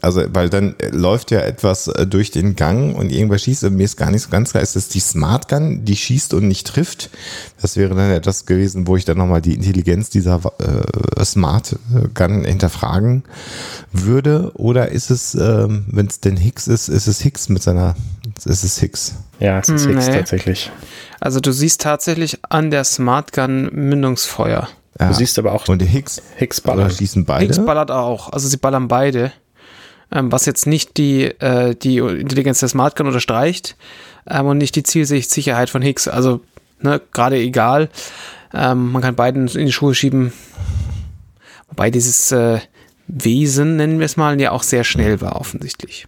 [0.00, 3.84] Also, weil dann läuft ja etwas äh, durch den Gang und irgendwer schießt und mir
[3.84, 6.66] ist gar nicht so ganz klar, ist das die Smart Gun, die schießt und nicht
[6.66, 7.10] trifft?
[7.60, 11.76] Das wäre dann etwas gewesen, wo ich dann nochmal die Intelligenz dieser äh, Smart
[12.14, 13.24] Gun hinterfragen
[13.92, 14.52] würde.
[14.54, 17.96] Oder ist es, ähm, wenn es denn Hicks ist, ist es Hicks mit seiner,
[18.46, 19.16] ist es Hicks?
[19.40, 20.14] Ja, es ist Hicks nee.
[20.14, 20.70] tatsächlich.
[21.20, 24.68] Also du siehst tatsächlich an der Smart Gun Mündungsfeuer.
[24.98, 25.08] Ja.
[25.08, 25.68] Du siehst aber auch.
[25.68, 26.94] Und die Hicks, Hicks ballert.
[26.94, 27.44] schießen beide.
[27.44, 28.32] Hicks ballert auch.
[28.32, 29.32] Also sie ballern beide
[30.12, 33.76] ähm, was jetzt nicht die, äh, die Intelligenz der Smart Gun unterstreicht
[34.28, 36.08] ähm, und nicht die Zielsicherheit von Higgs.
[36.08, 36.40] Also
[36.80, 37.88] ne, gerade egal.
[38.54, 40.32] Ähm, man kann beiden in die Schuhe schieben.
[41.68, 42.60] Wobei dieses äh,
[43.08, 46.06] Wesen, nennen wir es mal, ja auch sehr schnell war, offensichtlich.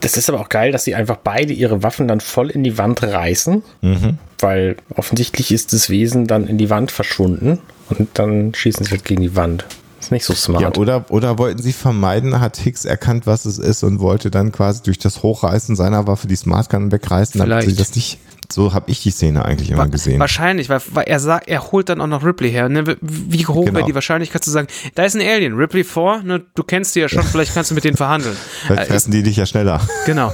[0.00, 2.76] Das ist aber auch geil, dass sie einfach beide ihre Waffen dann voll in die
[2.76, 4.18] Wand reißen, mhm.
[4.40, 9.04] weil offensichtlich ist das Wesen dann in die Wand verschwunden und dann schießen sie halt
[9.04, 9.64] gegen die Wand
[10.10, 10.62] nicht so smart.
[10.62, 14.52] Ja, oder, oder wollten sie vermeiden, hat Hicks erkannt, was es ist und wollte dann
[14.52, 18.18] quasi durch das Hochreißen seiner Waffe die Smartgun wegreißen, damit sie das nicht
[18.52, 20.18] so habe ich die Szene eigentlich immer gesehen.
[20.18, 22.68] Wahrscheinlich, weil, weil er sagt, er holt dann auch noch Ripley her.
[22.68, 22.96] Ne?
[23.00, 23.78] Wie hoch genau.
[23.78, 26.44] wäre die Wahrscheinlichkeit zu sagen, da ist ein Alien, Ripley vor, ne?
[26.54, 28.36] du kennst die ja schon, vielleicht kannst du mit denen verhandeln.
[28.66, 29.80] Vielleicht äh, fressen die dich ja schneller.
[30.06, 30.32] Genau.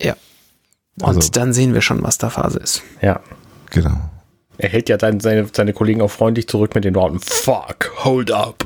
[0.00, 0.14] ja.
[1.00, 1.30] Und also.
[1.30, 2.82] dann sehen wir schon, was da Phase ist.
[3.00, 3.20] Ja.
[3.70, 4.09] Genau.
[4.60, 8.30] Er hält ja dann seine, seine Kollegen auch freundlich zurück mit den Worten Fuck, hold
[8.30, 8.62] up.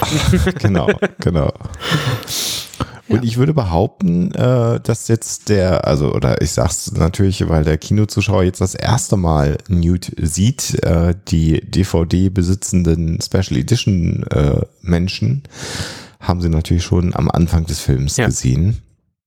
[0.60, 0.88] genau,
[1.20, 1.52] genau.
[3.08, 3.22] Und ja.
[3.22, 8.42] ich würde behaupten, äh, dass jetzt der, also, oder ich sag's natürlich, weil der Kinozuschauer
[8.42, 15.44] jetzt das erste Mal Newt sieht, äh, die DVD besitzenden Special Edition äh, Menschen
[16.20, 18.26] haben sie natürlich schon am Anfang des Films ja.
[18.26, 18.82] gesehen.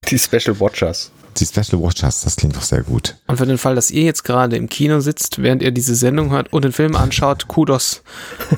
[0.09, 1.11] Die Special Watchers.
[1.37, 3.15] Die Special Watchers, das klingt doch sehr gut.
[3.27, 6.31] Und für den Fall, dass ihr jetzt gerade im Kino sitzt, während ihr diese Sendung
[6.31, 8.03] hört und den Film anschaut, Kudos.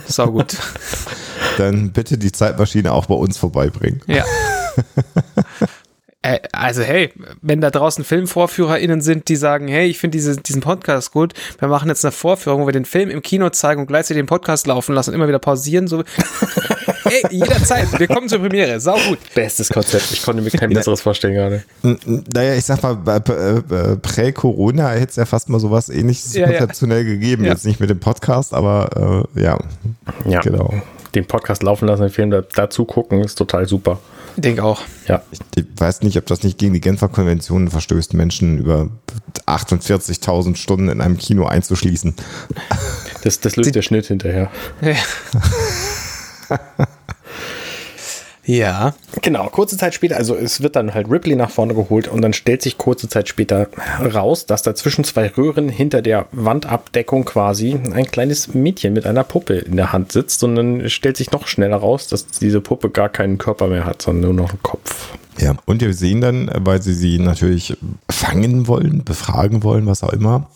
[0.07, 0.57] Sau gut.
[1.57, 4.01] Dann bitte die Zeitmaschine auch bei uns vorbeibringen.
[4.07, 4.25] Ja.
[6.23, 10.61] Äh, also hey, wenn da draußen FilmvorführerInnen sind, die sagen, hey, ich finde diese, diesen
[10.61, 13.87] Podcast gut, wir machen jetzt eine Vorführung, wo wir den Film im Kino zeigen und
[13.87, 16.03] gleichzeitig den Podcast laufen lassen und immer wieder pausieren, so.
[17.03, 19.19] hey, jederzeit, wir kommen zur Premiere, sau gut.
[19.35, 21.63] Bestes Konzept, ich konnte mir kein besseres vorstellen gerade.
[22.33, 27.05] Naja, ich sag mal, äh, prä-Corona hätte es ja fast mal sowas ähnliches ja, konzeptionell
[27.05, 27.13] ja.
[27.13, 27.51] gegeben, ja.
[27.51, 29.59] jetzt nicht mit dem Podcast, aber äh, ja.
[30.25, 30.73] Ja, genau.
[31.15, 33.99] Den Podcast laufen lassen, den Film dazu gucken, ist total super.
[34.35, 34.81] Ich denke auch.
[35.07, 35.21] Ja.
[35.55, 38.89] Ich weiß nicht, ob das nicht gegen die Genfer Konvention verstößt, Menschen über
[39.45, 42.15] 48.000 Stunden in einem Kino einzuschließen.
[43.23, 44.49] Das, das löst der Schnitt hinterher.
[44.81, 44.95] Ja.
[48.45, 48.93] Ja.
[49.21, 52.33] Genau, kurze Zeit später, also es wird dann halt Ripley nach vorne geholt und dann
[52.33, 53.67] stellt sich kurze Zeit später
[54.01, 59.23] raus, dass da zwischen zwei Röhren hinter der Wandabdeckung quasi ein kleines Mädchen mit einer
[59.23, 62.89] Puppe in der Hand sitzt und dann stellt sich noch schneller raus, dass diese Puppe
[62.89, 65.13] gar keinen Körper mehr hat, sondern nur noch einen Kopf.
[65.39, 67.75] Ja, und wir sehen dann, weil sie sie natürlich
[68.09, 70.49] fangen wollen, befragen wollen, was auch immer,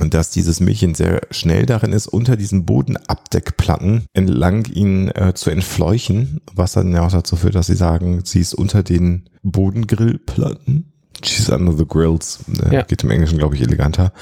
[0.00, 6.40] dass dieses Mädchen sehr schnell darin ist, unter diesen Bodenabdeckplatten entlang ihn äh, zu entfleuchen,
[6.54, 10.92] was dann ja auch dazu führt, dass sie sagen, sie ist unter den Bodengrillplatten.
[11.24, 12.40] She's under the grills.
[12.64, 12.82] Äh, ja.
[12.82, 14.12] Geht im Englischen, glaube ich, eleganter.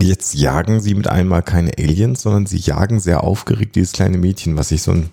[0.00, 4.56] Jetzt jagen sie mit einmal keine Aliens, sondern sie jagen sehr aufgeregt dieses kleine Mädchen,
[4.56, 5.10] was ich so ein,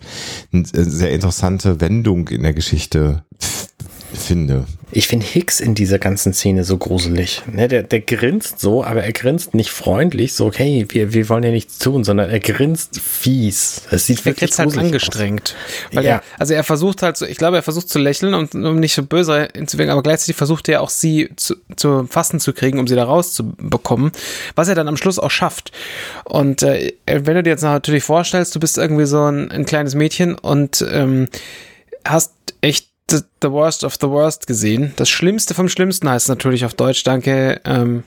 [0.54, 3.24] eine sehr interessante Wendung in der Geschichte
[4.16, 4.66] finde.
[4.92, 7.42] Ich finde Hicks in dieser ganzen Szene so gruselig.
[7.52, 11.44] Ne, der, der grinst so, aber er grinst nicht freundlich, so, okay, wir, wir wollen
[11.44, 13.82] ja nichts tun, sondern er grinst fies.
[13.92, 15.56] Es sieht wirklich er halt angestrengt.
[15.90, 15.96] Aus.
[15.96, 16.12] Weil ja.
[16.12, 18.94] er, also er versucht halt so, ich glaube, er versucht zu lächeln und um nicht
[18.94, 22.88] so böse hinzuwirken, aber gleichzeitig versucht er auch sie zu, zu fassen zu kriegen, um
[22.88, 24.12] sie da rauszubekommen,
[24.56, 25.72] was er dann am Schluss auch schafft.
[26.24, 29.96] Und äh, wenn du dir jetzt natürlich vorstellst, du bist irgendwie so ein, ein kleines
[29.96, 31.28] Mädchen und ähm,
[32.06, 34.94] hast echt the, the Worst of the Worst gesehen.
[34.96, 37.04] Das Schlimmste vom Schlimmsten heißt natürlich auf Deutsch.
[37.04, 37.62] Danke.
[37.66, 38.04] Ähm,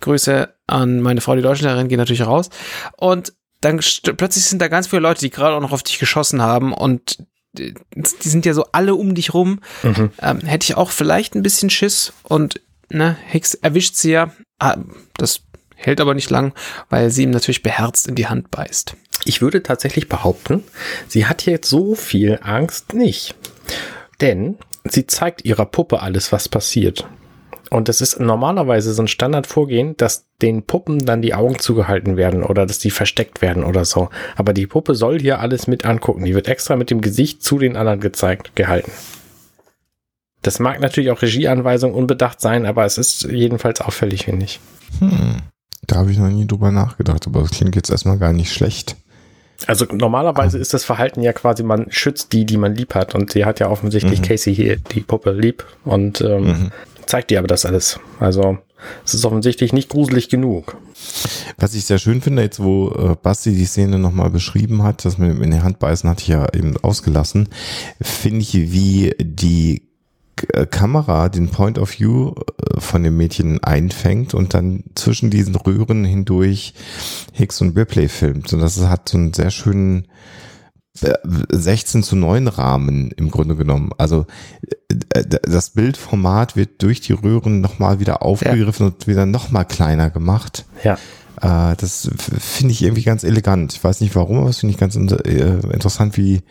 [0.00, 2.50] Grüße an meine Frau, die Deutschlehrerin, gehen natürlich raus.
[2.96, 3.80] Und dann
[4.16, 7.18] plötzlich sind da ganz viele Leute, die gerade auch noch auf dich geschossen haben und
[7.52, 9.60] die, die sind ja so alle um dich rum.
[9.82, 10.10] Mhm.
[10.20, 14.32] Ähm, hätte ich auch vielleicht ein bisschen Schiss und ne, Hicks erwischt sie ja.
[14.58, 14.76] Ah,
[15.16, 15.42] das
[15.74, 16.52] hält aber nicht lang,
[16.90, 18.96] weil sie ihm natürlich beherzt in die Hand beißt.
[19.24, 20.62] Ich würde tatsächlich behaupten,
[21.08, 23.34] sie hat jetzt so viel Angst nicht.
[24.20, 27.06] Denn sie zeigt ihrer Puppe alles, was passiert.
[27.70, 32.42] Und es ist normalerweise so ein Standardvorgehen, dass den Puppen dann die Augen zugehalten werden
[32.42, 34.10] oder dass die versteckt werden oder so.
[34.36, 36.24] Aber die Puppe soll hier alles mit angucken.
[36.24, 38.92] Die wird extra mit dem Gesicht zu den anderen gezeigt, gehalten.
[40.42, 44.60] Das mag natürlich auch Regieanweisung unbedacht sein, aber es ist jedenfalls auffällig, finde ich.
[45.00, 45.36] Hm.
[45.86, 48.96] Da habe ich noch nie drüber nachgedacht, aber das klingt jetzt erstmal gar nicht schlecht.
[49.66, 50.60] Also normalerweise ah.
[50.60, 53.14] ist das Verhalten ja quasi, man schützt die, die man lieb hat.
[53.14, 54.24] Und sie hat ja offensichtlich mhm.
[54.24, 56.72] Casey hier die Puppe lieb und ähm, mhm.
[57.06, 57.98] zeigt ihr aber das alles.
[58.20, 58.58] Also
[59.04, 60.76] es ist offensichtlich nicht gruselig genug.
[61.58, 65.18] Was ich sehr schön finde, jetzt wo äh, Basti die Szene nochmal beschrieben hat, das
[65.18, 67.48] mit dem in die Hand beißen hatte ich ja eben ausgelassen,
[68.00, 69.82] finde ich, wie die
[70.52, 75.54] äh, Kamera den Point of View äh, von dem Mädchen einfängt und dann zwischen diesen
[75.54, 76.74] Röhren hindurch
[77.32, 78.52] Hicks und Ripley filmt.
[78.52, 80.08] Und das hat so einen sehr schönen
[80.94, 83.90] 16 äh, zu 9 Rahmen im Grunde genommen.
[83.98, 84.26] Also
[84.88, 88.92] das Bildformat wird durch die Röhren nochmal wieder aufgegriffen ja.
[88.92, 90.66] und wieder nochmal kleiner gemacht.
[90.84, 90.98] Ja.
[91.40, 93.72] Äh, das finde ich irgendwie ganz elegant.
[93.72, 95.00] Ich weiß nicht warum, aber das finde ich ganz äh,
[95.72, 96.42] interessant, wie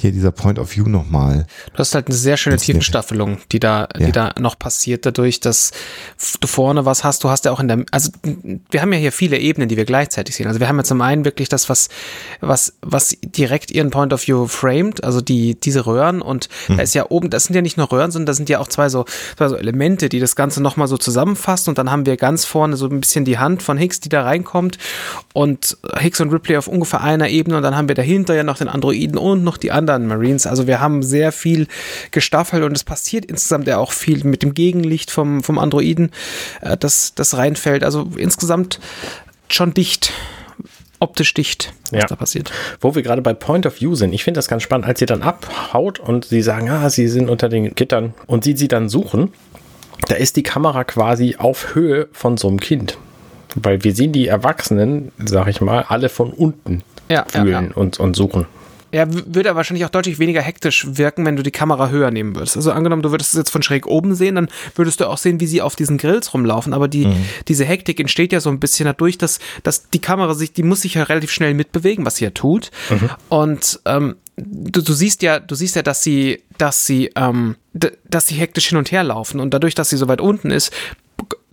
[0.00, 1.46] hier dieser Point of View nochmal.
[1.72, 4.06] Du hast halt eine sehr schöne Tiefenstaffelung, die da, ja.
[4.06, 5.72] die da noch passiert, dadurch, dass
[6.40, 7.24] du vorne was hast.
[7.24, 8.10] Du hast ja auch in der, also
[8.70, 10.46] wir haben ja hier viele Ebenen, die wir gleichzeitig sehen.
[10.46, 11.88] Also wir haben ja zum einen wirklich das, was,
[12.40, 16.76] was, was direkt ihren Point of View framed, also die, diese Röhren und hm.
[16.76, 18.68] da ist ja oben, das sind ja nicht nur Röhren, sondern da sind ja auch
[18.68, 19.04] zwei so,
[19.36, 22.76] zwei so Elemente, die das Ganze nochmal so zusammenfassen und dann haben wir ganz vorne
[22.76, 24.78] so ein bisschen die Hand von Hicks, die da reinkommt
[25.32, 28.58] und Hicks und Ripley auf ungefähr einer Ebene und dann haben wir dahinter ja noch
[28.58, 30.46] den Androiden und noch die anderen Marines.
[30.46, 31.68] Also wir haben sehr viel
[32.10, 36.10] gestaffelt und es passiert insgesamt ja auch viel mit dem Gegenlicht vom, vom Androiden,
[36.60, 37.84] äh, das, das reinfällt.
[37.84, 38.80] Also insgesamt
[39.48, 40.12] schon dicht
[41.00, 42.06] optisch dicht, was ja.
[42.06, 42.50] da passiert.
[42.80, 45.06] Wo wir gerade bei Point of View sind, ich finde das ganz spannend, als sie
[45.06, 48.88] dann abhaut und sie sagen, ah, sie sind unter den Gittern und sie sie dann
[48.88, 49.30] suchen,
[50.08, 52.96] da ist die Kamera quasi auf Höhe von so einem Kind.
[53.54, 57.68] Weil wir sehen die Erwachsenen, sag ich mal, alle von unten ja, fühlen ja, ja.
[57.74, 58.46] Und, und suchen.
[58.94, 62.36] Ja, würde er wahrscheinlich auch deutlich weniger hektisch wirken, wenn du die Kamera höher nehmen
[62.36, 62.56] würdest.
[62.56, 65.40] Also angenommen, du würdest es jetzt von schräg oben sehen, dann würdest du auch sehen,
[65.40, 66.72] wie sie auf diesen Grills rumlaufen.
[66.72, 67.24] Aber die, mhm.
[67.48, 70.82] diese Hektik entsteht ja so ein bisschen dadurch, dass, dass die Kamera sich, die muss
[70.82, 72.70] sich ja relativ schnell mitbewegen, was sie ja tut.
[72.88, 73.10] Mhm.
[73.30, 78.28] Und ähm, du, du siehst ja, du siehst ja, dass sie, dass sie, ähm, dass
[78.28, 79.40] sie hektisch hin und her laufen.
[79.40, 80.72] Und dadurch, dass sie so weit unten ist,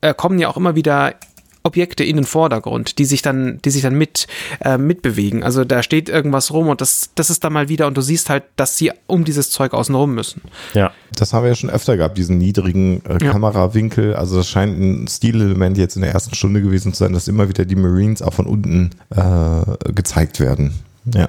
[0.02, 1.16] äh, kommen ja auch immer wieder
[1.64, 4.28] Objekte in den Vordergrund, die sich dann, die sich dann mit,
[4.62, 5.44] äh, mitbewegen.
[5.44, 8.30] Also da steht irgendwas rum und das, das ist dann mal wieder und du siehst
[8.30, 10.42] halt, dass sie um dieses Zeug außen rum müssen.
[10.74, 10.92] Ja.
[11.16, 13.32] Das haben wir ja schon öfter gehabt, diesen niedrigen äh, ja.
[13.32, 14.16] Kamerawinkel.
[14.16, 17.50] Also das scheint ein Stilelement jetzt in der ersten Stunde gewesen zu sein, dass immer
[17.50, 20.74] wieder die Marines auch von unten äh, gezeigt werden.
[21.06, 21.28] Ja.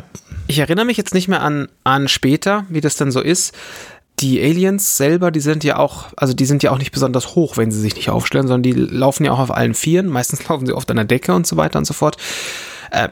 [0.48, 3.54] Ich erinnere mich jetzt nicht mehr an, an später, wie das dann so ist
[4.22, 7.56] die Aliens selber, die sind ja auch, also die sind ja auch nicht besonders hoch,
[7.56, 10.06] wenn sie sich nicht aufstellen, sondern die laufen ja auch auf allen Vieren.
[10.06, 12.16] Meistens laufen sie oft an der Decke und so weiter und so fort.
[12.92, 13.08] Äh,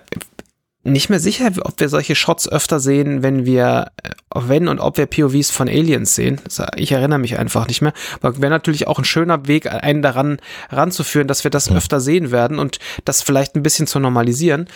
[0.82, 4.96] nicht mehr sicher, ob wir solche Shots öfter sehen, wenn wir, äh, wenn und ob
[4.96, 6.40] wir POVs von Aliens sehen.
[6.76, 7.92] Ich erinnere mich einfach nicht mehr.
[8.22, 10.38] Aber wäre natürlich auch ein schöner Weg, einen daran
[10.70, 11.76] ranzuführen, dass wir das ja.
[11.76, 14.68] öfter sehen werden und das vielleicht ein bisschen zu normalisieren.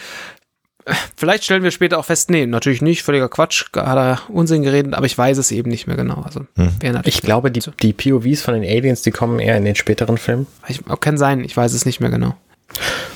[1.17, 4.95] Vielleicht stellen wir später auch fest, nee, natürlich nicht, völliger Quatsch, hat er Unsinn geredet,
[4.95, 6.23] aber ich weiß es eben nicht mehr genau.
[6.23, 7.01] Also, hm.
[7.05, 10.47] Ich glaube, die, die POVs von den Aliens, die kommen eher in den späteren Filmen.
[10.69, 12.35] Ich, kann sein, ich weiß es nicht mehr genau.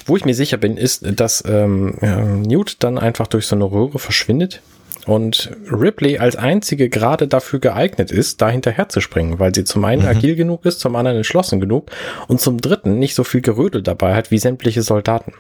[0.06, 1.96] Wo ich mir sicher bin, ist, dass ähm,
[2.42, 4.62] Newt dann einfach durch so eine Röhre verschwindet
[5.08, 9.82] und Ripley als einzige gerade dafür geeignet ist, da hinterher zu springen, weil sie zum
[9.86, 10.08] einen mhm.
[10.08, 11.90] agil genug ist, zum anderen entschlossen genug
[12.26, 15.32] und zum dritten nicht so viel Gerödel dabei hat wie sämtliche Soldaten.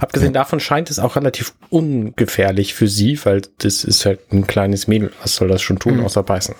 [0.00, 0.40] Abgesehen ja.
[0.40, 5.10] davon scheint es auch relativ ungefährlich für sie, weil das ist halt ein kleines Mädel.
[5.20, 6.04] Was soll das schon tun, mhm.
[6.04, 6.54] außer beißen?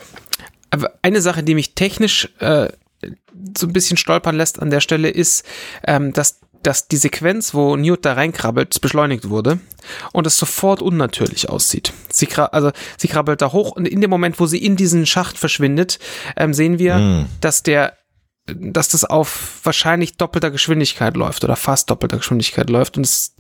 [0.71, 2.69] Aber eine Sache, die mich technisch äh,
[3.57, 5.45] so ein bisschen stolpern lässt an der Stelle, ist,
[5.87, 9.61] ähm, dass dass die Sequenz, wo Newt da reinkrabbelt, beschleunigt wurde
[10.13, 11.93] und es sofort unnatürlich aussieht.
[12.11, 15.39] Sie, also, sie krabbelt da hoch und in dem Moment, wo sie in diesen Schacht
[15.39, 15.99] verschwindet,
[16.37, 17.27] ähm, sehen wir, mm.
[17.41, 17.95] dass der
[18.51, 23.35] dass das auf wahrscheinlich doppelter Geschwindigkeit läuft oder fast doppelter Geschwindigkeit läuft und es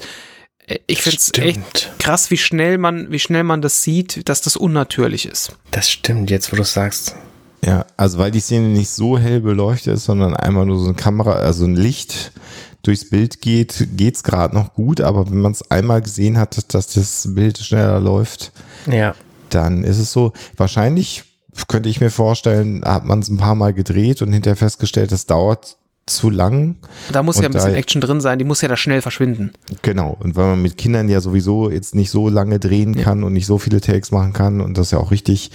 [0.66, 4.42] äh, ich finde es echt krass, wie schnell man, wie schnell man das sieht, dass
[4.42, 5.56] das unnatürlich ist.
[5.70, 7.16] Das stimmt, jetzt wo du sagst.
[7.64, 10.94] Ja, also weil die Szene nicht so hell beleuchtet ist, sondern einmal nur so eine
[10.94, 12.32] Kamera, also ein Licht
[12.82, 16.86] durchs Bild geht, geht's gerade noch gut, aber wenn man es einmal gesehen hat, dass
[16.86, 18.52] das Bild schneller läuft,
[18.86, 19.14] ja.
[19.50, 20.32] dann ist es so.
[20.56, 21.24] Wahrscheinlich
[21.66, 25.26] könnte ich mir vorstellen, hat man es ein paar Mal gedreht und hinterher festgestellt, das
[25.26, 26.76] dauert zu lang.
[27.12, 29.52] Da muss und ja ein bisschen Action drin sein, die muss ja da schnell verschwinden.
[29.82, 33.26] Genau, und weil man mit Kindern ja sowieso jetzt nicht so lange drehen kann ja.
[33.26, 35.50] und nicht so viele Takes machen kann, und das ist ja auch richtig,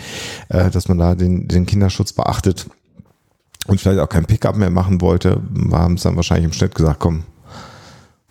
[0.49, 2.67] äh, dass man da den, den Kinderschutz beachtet
[3.67, 6.99] und vielleicht auch kein Pickup mehr machen wollte, haben es dann wahrscheinlich im Schnitt gesagt,
[6.99, 7.23] komm,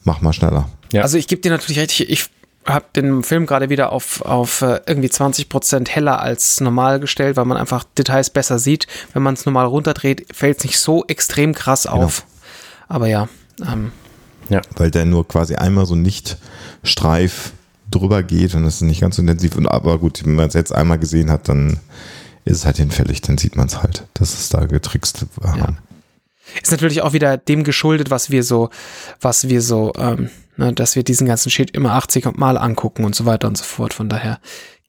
[0.05, 0.69] mach mal schneller.
[0.93, 1.03] Ja.
[1.03, 2.31] Also ich gebe dir natürlich recht, ich, ich
[2.67, 7.37] habe den Film gerade wieder auf, auf äh, irgendwie 20 Prozent heller als normal gestellt,
[7.37, 8.87] weil man einfach Details besser sieht.
[9.13, 12.05] Wenn man es normal runterdreht, fällt es nicht so extrem krass genau.
[12.05, 12.25] auf.
[12.89, 13.29] Aber ja.
[13.67, 13.91] Ähm,
[14.49, 14.61] ja.
[14.77, 16.37] Weil der nur quasi einmal so nicht
[16.85, 17.53] Streif
[17.91, 19.57] drüber geht und es ist nicht ganz so intensiv.
[19.57, 21.81] Und aber gut, wenn man es jetzt einmal gesehen hat, dann
[22.45, 25.59] ist es halt hinfällig, dann sieht man es halt, dass es da getrickst haben.
[25.59, 25.77] Ja.
[26.61, 28.71] Ist natürlich auch wieder dem geschuldet, was wir so,
[29.21, 33.15] was wir so, ähm, ne, dass wir diesen ganzen Shit immer 80 Mal angucken und
[33.15, 33.95] so weiter und so fort.
[33.95, 34.41] Von daher,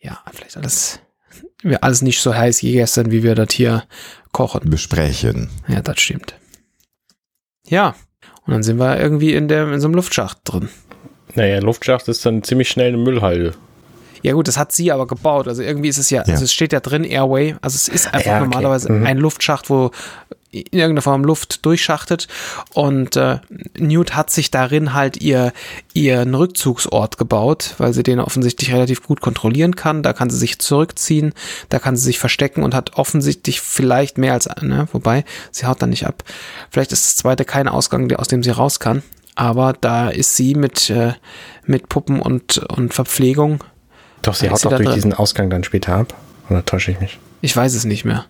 [0.02, 1.00] ja, vielleicht alles,
[1.62, 3.84] wir alles nicht so heiß wie gestern, wie wir das hier
[4.32, 4.70] kochen.
[4.70, 5.50] Besprechen.
[5.68, 6.36] Ja, das stimmt.
[7.68, 7.96] Ja,
[8.46, 10.70] und dann sind wir irgendwie in, der, in so einem Luftschacht drin.
[11.36, 13.54] Naja, Luftschacht ist dann ziemlich schnell eine Müllhalde.
[14.24, 15.48] Ja gut, das hat sie aber gebaut.
[15.48, 16.34] Also irgendwie ist es ja, ja.
[16.34, 17.56] also es steht ja drin Airway.
[17.62, 18.46] Also es ist einfach ja, okay.
[18.46, 19.06] normalerweise mhm.
[19.06, 19.92] ein Luftschacht, wo
[20.54, 22.28] in irgendeiner Form Luft durchschachtet
[22.74, 23.40] und äh,
[23.78, 25.52] Newt hat sich darin halt ihr
[25.94, 30.04] ihren Rückzugsort gebaut, weil sie den offensichtlich relativ gut kontrollieren kann.
[30.04, 31.34] Da kann sie sich zurückziehen,
[31.70, 35.82] da kann sie sich verstecken und hat offensichtlich vielleicht mehr als ne, wobei sie haut
[35.82, 36.24] dann nicht ab.
[36.70, 39.02] Vielleicht ist das zweite kein Ausgang, aus dem sie raus kann,
[39.34, 41.14] aber da ist sie mit äh,
[41.66, 43.64] mit Puppen und und Verpflegung
[44.24, 44.96] doch, sie haut doch durch drin.
[44.96, 46.14] diesen Ausgang dann später ab.
[46.50, 47.20] Oder täusche ich mich?
[47.42, 48.26] Ich weiß es nicht mehr.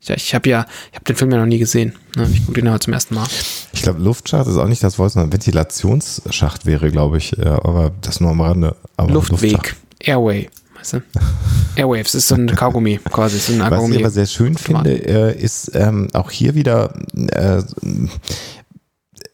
[0.00, 1.94] Ich, ich habe ja, ich habe den Film ja noch nie gesehen.
[2.16, 2.28] Ne?
[2.32, 3.26] Ich gucke ihn heute zum ersten Mal.
[3.72, 7.32] Ich glaube, Luftschacht ist auch nicht das Wort, sondern Ventilationsschacht wäre, glaube ich.
[7.32, 8.76] Ja, aber das nur am Rande.
[8.96, 10.48] Aber Luftweg, Airway.
[10.76, 11.02] Weißt du?
[11.76, 13.38] Airwaves ist so ein Kaugummi quasi.
[13.38, 17.62] So ein Was ich aber sehr schön finde, äh, ist ähm, auch hier wieder äh,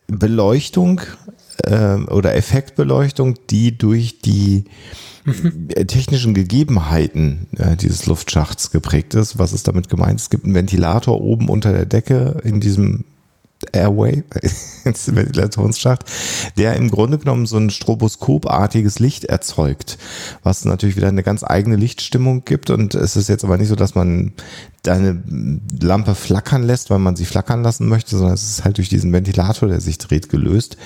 [0.06, 1.00] Beleuchtung
[1.64, 4.64] äh, oder Effektbeleuchtung, die durch die
[5.24, 5.68] mhm.
[5.86, 9.38] technischen Gegebenheiten äh, dieses Luftschachts geprägt ist.
[9.38, 10.20] Was ist damit gemeint?
[10.20, 13.04] Es gibt einen Ventilator oben unter der Decke in diesem
[13.70, 14.24] Airway,
[14.84, 16.04] Ventilationsschacht,
[16.56, 19.98] der im Grunde genommen so ein stroboskopartiges Licht erzeugt,
[20.42, 22.70] was natürlich wieder eine ganz eigene Lichtstimmung gibt.
[22.70, 24.32] Und es ist jetzt aber nicht so, dass man
[24.82, 25.22] deine
[25.80, 29.12] Lampe flackern lässt, weil man sie flackern lassen möchte, sondern es ist halt durch diesen
[29.12, 30.76] Ventilator, der sich dreht, gelöst.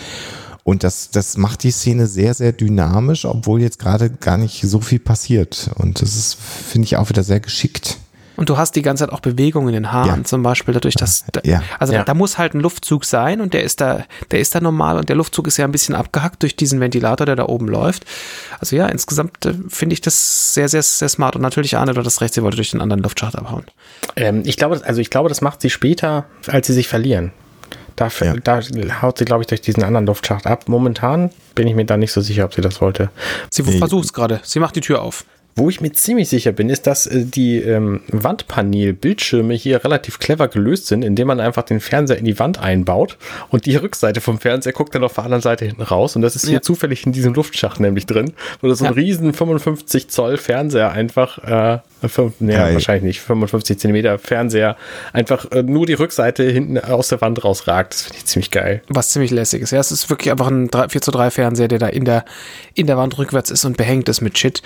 [0.67, 4.81] Und das, das macht die Szene sehr, sehr dynamisch, obwohl jetzt gerade gar nicht so
[4.81, 5.71] viel passiert.
[5.77, 7.99] Und das ist, finde ich, auch wieder sehr geschickt.
[8.35, 10.25] Und du hast die ganze Zeit auch Bewegungen in den Haaren, ja.
[10.25, 11.63] zum Beispiel dadurch, dass, ja.
[11.79, 12.01] also ja.
[12.01, 14.99] Da, da, muss halt ein Luftzug sein und der ist da, der ist da normal
[14.99, 18.05] und der Luftzug ist ja ein bisschen abgehackt durch diesen Ventilator, der da oben läuft.
[18.59, 22.03] Also ja, insgesamt äh, finde ich das sehr, sehr, sehr smart und natürlich ahne du
[22.03, 23.67] das rechts, sie wollte durch den anderen Luftschacht abhauen.
[24.17, 27.31] Ähm, ich glaube, also ich glaube, das macht sie später, als sie sich verlieren.
[27.97, 28.35] Da, ja.
[28.35, 28.61] da
[29.03, 30.69] haut sie, glaube ich, durch diesen anderen Luftschacht ab.
[30.69, 33.11] Momentan bin ich mir da nicht so sicher, ob sie das wollte.
[33.51, 34.41] Sie versucht es gerade.
[34.45, 35.25] Sie macht die Tür auf.
[35.59, 40.49] Wo ich mir ziemlich sicher bin, ist, dass äh, die ähm, Wandpanel-Bildschirme hier relativ clever
[40.49, 43.17] gelöst sind, indem man einfach den Fernseher in die Wand einbaut
[43.49, 46.15] und die Rückseite vom Fernseher guckt dann auf der anderen Seite hinten raus.
[46.15, 46.63] Und das ist hier ja.
[46.63, 48.97] zufällig in diesem Luftschacht nämlich drin, wo das so ein ja.
[48.97, 51.79] riesen 55 Zoll Fernseher einfach äh,
[52.09, 53.21] Fünf, nee, wahrscheinlich nicht.
[53.21, 54.77] 55 Zentimeter Fernseher.
[55.15, 57.95] Einfach äh, nur die Rückseite hinten aus der Wand rausragt.
[57.95, 58.83] Das finde ich ziemlich geil.
[58.89, 59.71] Was ziemlich lässig ist.
[59.71, 62.25] Ja, es ist wirklich einfach ein 3, 4 zu 3 Fernseher, der da in der,
[62.75, 64.63] in der Wand rückwärts ist und behängt ist mit Shit.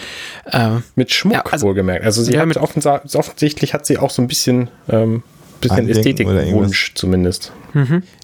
[0.94, 2.04] Mit Schmuck, ja, also, wohlgemerkt.
[2.04, 5.22] Also sie ja, hat offens offensichtlich hat sie auch so ein bisschen ähm,
[5.60, 7.52] bisschen Ästhetikwunsch zumindest.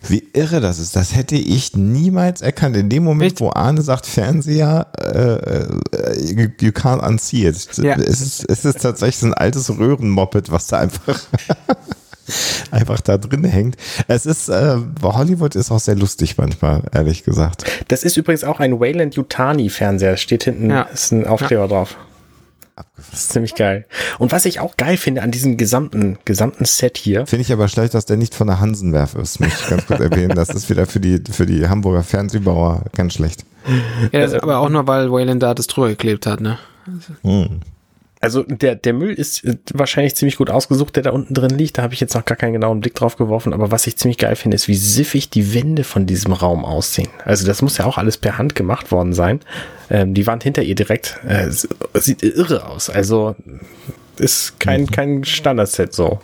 [0.08, 0.96] Wie irre das ist.
[0.96, 2.76] Das hätte ich niemals erkannt.
[2.76, 3.40] In dem Moment, Echt?
[3.40, 7.68] wo Arne sagt, Fernseher, äh, äh, you, you can't unsee it.
[7.78, 7.94] Ja.
[7.96, 11.20] Es, ist, es ist tatsächlich so ein altes Röhrenmoped, was da einfach,
[12.72, 13.76] einfach da drin hängt.
[14.08, 17.64] Es ist, äh, Hollywood ist auch sehr lustig manchmal, ehrlich gesagt.
[17.88, 20.16] Das ist übrigens auch ein Wayland Yutani Fernseher.
[20.16, 20.82] Steht hinten, Ja.
[20.82, 21.96] ist ein Aufkleber drauf.
[22.96, 23.86] Das ist ziemlich geil.
[24.18, 27.68] Und was ich auch geil finde an diesem gesamten, gesamten Set hier, Finde ich aber
[27.68, 30.34] schlecht, dass der nicht von der Hansenwerf ist, möchte ich ganz kurz erwähnen.
[30.34, 33.46] Das ist wieder für die, für die Hamburger Fernsehbauer ganz schlecht.
[34.12, 36.58] Ja, das ist aber auch nur, weil Wayland da das drüber geklebt hat, ne?
[37.22, 37.60] Hm.
[38.26, 41.78] Also der, der Müll ist äh, wahrscheinlich ziemlich gut ausgesucht, der da unten drin liegt.
[41.78, 43.52] Da habe ich jetzt noch gar keinen genauen Blick drauf geworfen.
[43.52, 47.08] Aber was ich ziemlich geil finde, ist, wie siffig die Wände von diesem Raum aussehen.
[47.24, 49.38] Also das muss ja auch alles per Hand gemacht worden sein.
[49.90, 51.48] Ähm, die Wand hinter ihr direkt äh,
[51.94, 52.90] sieht irre aus.
[52.90, 53.36] Also
[54.18, 56.18] ist kein, kein Standardset so.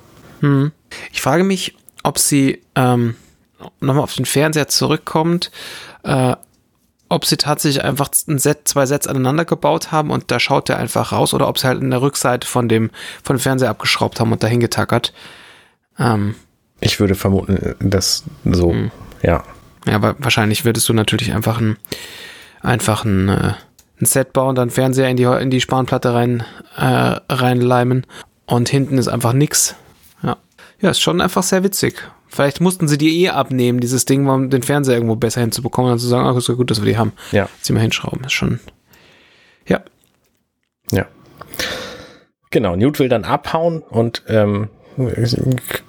[1.13, 3.15] Ich frage mich, ob sie ähm,
[3.79, 5.53] nochmal auf den Fernseher zurückkommt,
[6.03, 6.35] äh,
[7.13, 10.79] ob sie tatsächlich einfach ein Set, zwei Sets aneinander gebaut haben und da schaut der
[10.79, 12.91] einfach raus oder ob sie halt in der Rückseite von dem,
[13.23, 15.13] von dem Fernseher abgeschraubt haben und dahin getackert.
[15.99, 16.35] Ähm,
[16.81, 18.75] Ich würde vermuten, dass so,
[19.23, 19.45] ja.
[19.87, 21.77] ja, aber wahrscheinlich würdest du natürlich einfach ein,
[22.63, 23.53] einfach ein, äh,
[24.01, 26.45] ein Set bauen, dann Fernseher in die, in die Spanplatte rein,
[26.79, 28.07] äh, reinleimen
[28.47, 29.77] und hinten ist einfach nix.
[30.23, 30.39] Ja.
[30.81, 32.03] Ja, ist schon einfach sehr witzig.
[32.33, 35.93] Vielleicht mussten sie die eh abnehmen, dieses Ding, um den Fernseher irgendwo besser hinzubekommen und
[35.93, 37.13] dann zu sagen, ach, ist ja gut, dass wir die haben.
[37.31, 37.47] Ja.
[37.61, 38.59] Sie mal hinschrauben, ist schon.
[39.69, 39.83] Ja.
[40.91, 41.07] Ja.
[42.51, 44.71] Genau, Newt will dann abhauen und ähm,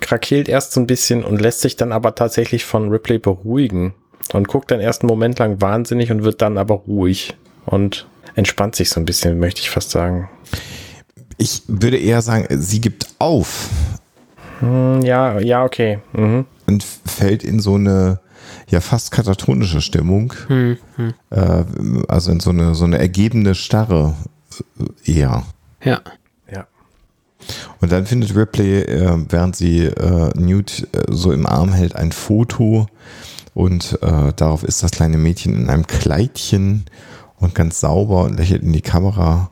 [0.01, 3.93] krakeelt erst so ein bisschen und lässt sich dann aber tatsächlich von Ripley beruhigen
[4.33, 8.75] und guckt dann erst einen Moment lang wahnsinnig und wird dann aber ruhig und entspannt
[8.75, 10.29] sich so ein bisschen, möchte ich fast sagen.
[11.37, 13.69] Ich würde eher sagen, sie gibt auf
[15.03, 15.99] Ja, ja, okay.
[16.13, 16.45] Mhm.
[16.67, 18.19] und fällt in so eine
[18.69, 20.33] ja fast katatonische Stimmung.
[20.47, 20.77] Hm,
[21.29, 21.63] Äh,
[22.07, 24.15] also in so eine, so eine ergebene Starre
[25.05, 25.43] äh, eher.
[25.83, 26.01] Ja.
[26.51, 26.65] Ja.
[27.81, 32.11] Und dann findet Ripley, äh, während sie äh, Newt äh, so im Arm hält, ein
[32.11, 32.87] Foto
[33.53, 36.85] und äh, darauf ist das kleine Mädchen in einem Kleidchen
[37.37, 39.49] und ganz sauber und lächelt in die Kamera.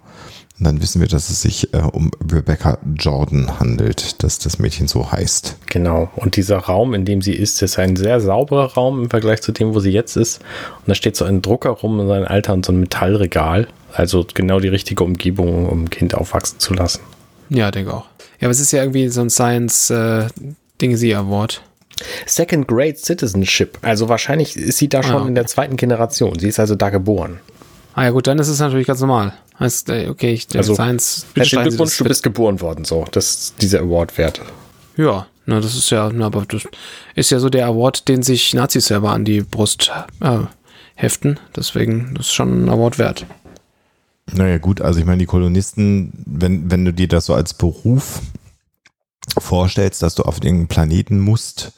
[0.61, 4.87] Und dann wissen wir, dass es sich äh, um Rebecca Jordan handelt, dass das Mädchen
[4.87, 5.55] so heißt.
[5.65, 6.11] Genau.
[6.15, 9.53] Und dieser Raum, in dem sie ist, ist ein sehr sauberer Raum im Vergleich zu
[9.53, 10.37] dem, wo sie jetzt ist.
[10.77, 13.69] Und da steht so ein Drucker rum in seinem Alter und so ein Metallregal.
[13.91, 16.99] Also genau die richtige Umgebung, um ein Kind aufwachsen zu lassen.
[17.49, 18.05] Ja, denke auch.
[18.39, 20.27] Ja, aber es ist ja irgendwie so ein Science äh.
[22.27, 23.79] Second Grade Citizenship.
[23.81, 25.27] Also wahrscheinlich ist sie da schon Ah.
[25.27, 26.37] in der zweiten Generation.
[26.37, 27.39] Sie ist also da geboren.
[27.93, 29.33] Ah ja gut, dann ist es natürlich ganz normal.
[29.59, 32.85] Heißt, äh, okay, ich, Also, Science Herzlichen Glückwunsch, das du bist geboren worden.
[32.85, 34.41] So, das ist dieser Award wert.
[34.97, 36.63] Ja, na, das ist ja, na, aber das
[37.15, 40.39] ist ja so der Award, den sich Nazis selber an die Brust äh,
[40.95, 41.39] heften.
[41.55, 43.25] Deswegen, das ist schon ein Award wert.
[44.33, 48.21] Naja, gut, also ich meine, die Kolonisten, wenn, wenn du dir das so als Beruf
[49.37, 51.73] vorstellst, dass du auf den Planeten musst,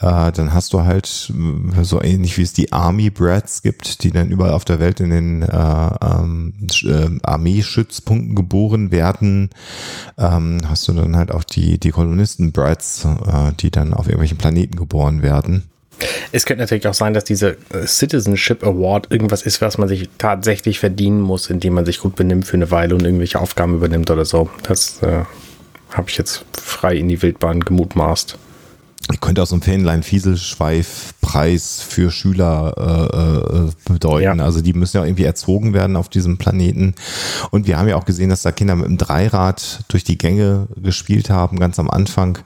[0.00, 1.32] äh, dann hast du halt
[1.78, 5.00] äh, so ähnlich wie es die Army Brats gibt, die dann überall auf der Welt
[5.00, 9.50] in den äh, ähm, äh, Armeeschützpunkten geboren werden,
[10.18, 14.38] ähm, hast du dann halt auch die, die Kolonisten Brats, äh, die dann auf irgendwelchen
[14.38, 15.64] Planeten geboren werden.
[16.32, 20.08] Es könnte natürlich auch sein, dass diese äh, Citizenship Award irgendwas ist, was man sich
[20.16, 24.10] tatsächlich verdienen muss, indem man sich gut benimmt für eine Weile und irgendwelche Aufgaben übernimmt
[24.10, 24.48] oder so.
[24.62, 25.24] Das äh,
[25.90, 28.38] habe ich jetzt frei in die Wildbahn gemutmaßt.
[29.18, 34.38] Könnte auch so ein Fähnlein-Fieselschweif-Preis für Schüler äh, äh, bedeuten.
[34.38, 34.44] Ja.
[34.44, 36.94] Also die müssen ja irgendwie erzogen werden auf diesem Planeten.
[37.50, 40.68] Und wir haben ja auch gesehen, dass da Kinder mit dem Dreirad durch die Gänge
[40.76, 42.38] gespielt haben, ganz am Anfang.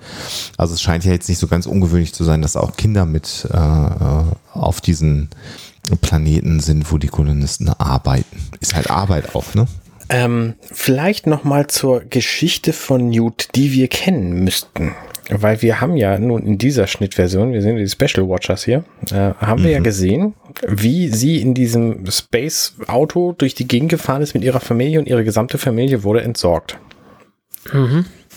[0.57, 3.49] Also es scheint ja jetzt nicht so ganz ungewöhnlich zu sein, dass auch Kinder mit
[3.53, 5.31] äh, äh, auf diesen
[6.01, 8.49] Planeten sind, wo die Kolonisten arbeiten.
[8.61, 9.67] Ist halt Arbeit auch, ne?
[10.09, 14.95] Ähm, vielleicht noch mal zur Geschichte von Newt, die wir kennen müssten.
[15.31, 19.33] Weil wir haben ja nun in dieser Schnittversion, wir sehen die Special Watchers hier, äh,
[19.39, 20.35] haben wir ja gesehen,
[20.66, 25.25] wie sie in diesem Space-Auto durch die Gegend gefahren ist mit ihrer Familie und ihre
[25.25, 26.79] gesamte Familie wurde entsorgt.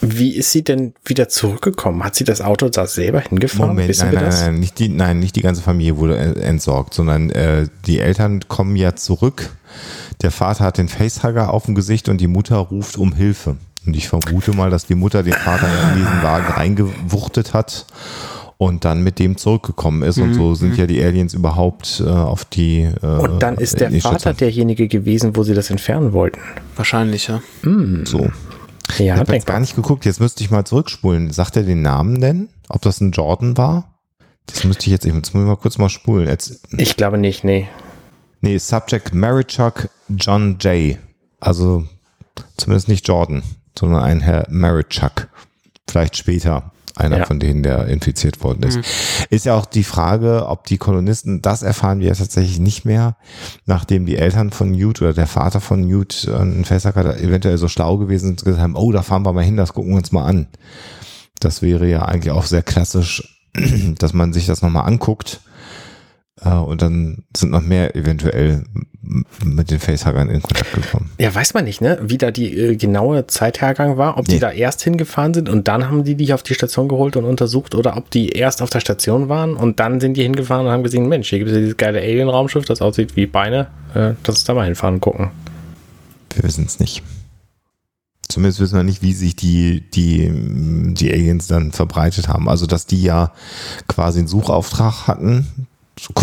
[0.01, 2.03] Wie ist sie denn wieder zurückgekommen?
[2.03, 3.69] Hat sie das Auto da selber hingefahren?
[3.69, 4.41] Moment, Wissen nein, wir nein, das?
[4.41, 8.75] nein, nicht die, nein, nicht die ganze Familie wurde entsorgt, sondern äh, die Eltern kommen
[8.75, 9.49] ja zurück.
[10.21, 13.57] Der Vater hat den Facehugger auf dem Gesicht und die Mutter ruft um Hilfe.
[13.87, 17.85] Und ich vermute mal, dass die Mutter den Vater in diesen Wagen reingewuchtet hat
[18.57, 20.17] und dann mit dem zurückgekommen ist.
[20.17, 22.81] Und so sind ja die Aliens überhaupt äh, auf die.
[23.01, 26.39] Äh, Und dann ist der Vater Schütze- derjenige gewesen, wo sie das entfernen wollten.
[26.75, 27.41] Wahrscheinlich, ja.
[28.03, 28.29] So.
[28.97, 31.31] Ja, ich habe jetzt gar nicht geguckt, jetzt müsste ich mal zurückspulen.
[31.31, 32.49] Sagt er den Namen denn?
[32.69, 33.93] Ob das ein Jordan war?
[34.47, 36.27] Das müsste ich jetzt, jetzt muss ich mal kurz mal spulen.
[36.27, 37.67] Jetzt, ich glaube nicht, nee.
[38.41, 40.97] Nee, Subject Marichuk John Jay.
[41.39, 41.85] Also
[42.55, 43.43] zumindest nicht Jordan,
[43.77, 45.27] sondern ein Herr Marichuk.
[45.87, 47.25] Vielleicht später einer ja.
[47.25, 48.77] von denen, der infiziert worden ist.
[48.77, 48.83] Mhm.
[49.29, 53.15] Ist ja auch die Frage, ob die Kolonisten, das erfahren wir tatsächlich nicht mehr,
[53.65, 57.67] nachdem die Eltern von Newt oder der Vater von Newt, äh, ein Festhacker, eventuell so
[57.67, 60.11] schlau gewesen sind, gesagt haben, oh, da fahren wir mal hin, das gucken wir uns
[60.11, 60.47] mal an.
[61.39, 63.39] Das wäre ja eigentlich auch sehr klassisch,
[63.99, 65.41] dass man sich das nochmal anguckt
[66.45, 68.63] und dann sind noch mehr eventuell
[69.43, 71.09] mit den Facehuggern in Kontakt gekommen.
[71.17, 71.97] Ja, weiß man nicht, ne?
[72.01, 74.35] Wie da die äh, genaue Zeithergang war, ob nee.
[74.35, 77.25] die da erst hingefahren sind und dann haben die dich auf die Station geholt und
[77.25, 80.71] untersucht oder ob die erst auf der Station waren und dann sind die hingefahren und
[80.71, 84.13] haben gesehen, Mensch, hier gibt es ja dieses geile Alien-Raumschiff, das aussieht wie Beine, äh,
[84.25, 85.31] lass uns da mal hinfahren und gucken.
[86.33, 87.01] Wir wissen es nicht.
[88.29, 90.29] Zumindest wissen wir nicht, wie sich die, die,
[90.93, 92.49] die Aliens dann verbreitet haben.
[92.49, 93.31] Also, dass die ja
[93.87, 95.47] quasi einen Suchauftrag hatten,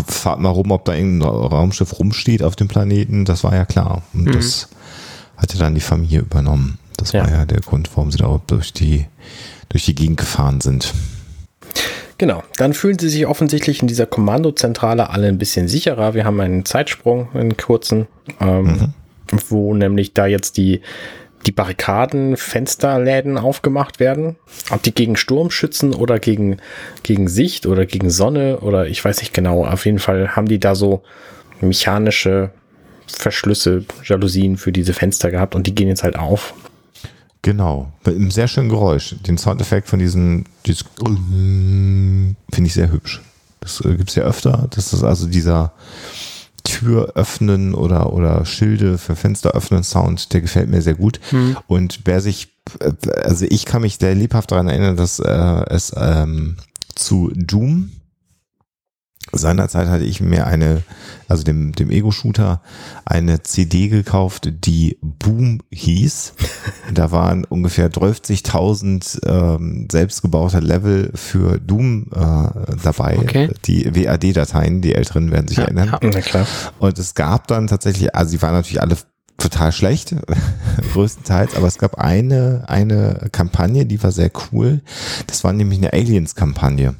[0.08, 4.02] fahrt mal rum, ob da irgendein Raumschiff rumsteht auf dem Planeten, das war ja klar.
[4.12, 4.32] Und mhm.
[4.32, 4.68] das
[5.36, 6.78] hatte dann die Familie übernommen.
[6.96, 7.22] Das ja.
[7.22, 9.06] war ja der Grund, warum sie da durch die,
[9.68, 10.92] durch die Gegend gefahren sind.
[12.18, 16.14] Genau, dann fühlen sie sich offensichtlich in dieser Kommandozentrale alle ein bisschen sicherer.
[16.14, 18.06] Wir haben einen Zeitsprung, einen kurzen,
[18.40, 18.92] ähm, mhm.
[19.48, 20.80] wo nämlich da jetzt die
[21.46, 24.36] die Barrikaden, Fensterläden aufgemacht werden.
[24.70, 26.58] Ob die gegen Sturm schützen oder gegen,
[27.02, 29.66] gegen Sicht oder gegen Sonne oder ich weiß nicht genau.
[29.66, 31.02] Auf jeden Fall haben die da so
[31.60, 32.50] mechanische
[33.06, 36.54] Verschlüsse, Jalousien für diese Fenster gehabt und die gehen jetzt halt auf.
[37.42, 39.16] Genau, mit einem sehr schönen Geräusch.
[39.26, 40.46] Den Soundeffekt von dieses finde
[42.56, 43.20] ich sehr hübsch.
[43.60, 44.66] Das äh, gibt es ja öfter.
[44.70, 45.72] Das ist also dieser,
[46.84, 51.20] Tür öffnen oder, oder Schilde für Fenster öffnen Sound, der gefällt mir sehr gut.
[51.30, 51.56] Hm.
[51.66, 52.54] Und wer sich,
[53.22, 56.56] also ich kann mich sehr lebhaft daran erinnern, dass äh, es ähm,
[56.94, 57.90] zu Doom
[59.38, 60.82] Seinerzeit hatte ich mir eine,
[61.28, 62.60] also dem, dem Ego-Shooter,
[63.04, 66.34] eine CD gekauft, die Boom hieß.
[66.92, 73.18] Da waren ungefähr 30.000 ähm, selbstgebaute Level für Doom äh, dabei.
[73.18, 73.48] Okay.
[73.64, 75.96] Die WAD-Dateien, die Älteren werden sich ja, erinnern.
[76.02, 76.46] Ja, klar.
[76.78, 78.98] Und es gab dann tatsächlich, also sie waren natürlich alle
[79.38, 80.14] total schlecht,
[80.92, 84.82] größtenteils, aber es gab eine, eine Kampagne, die war sehr cool.
[85.26, 86.94] Das war nämlich eine Aliens-Kampagne.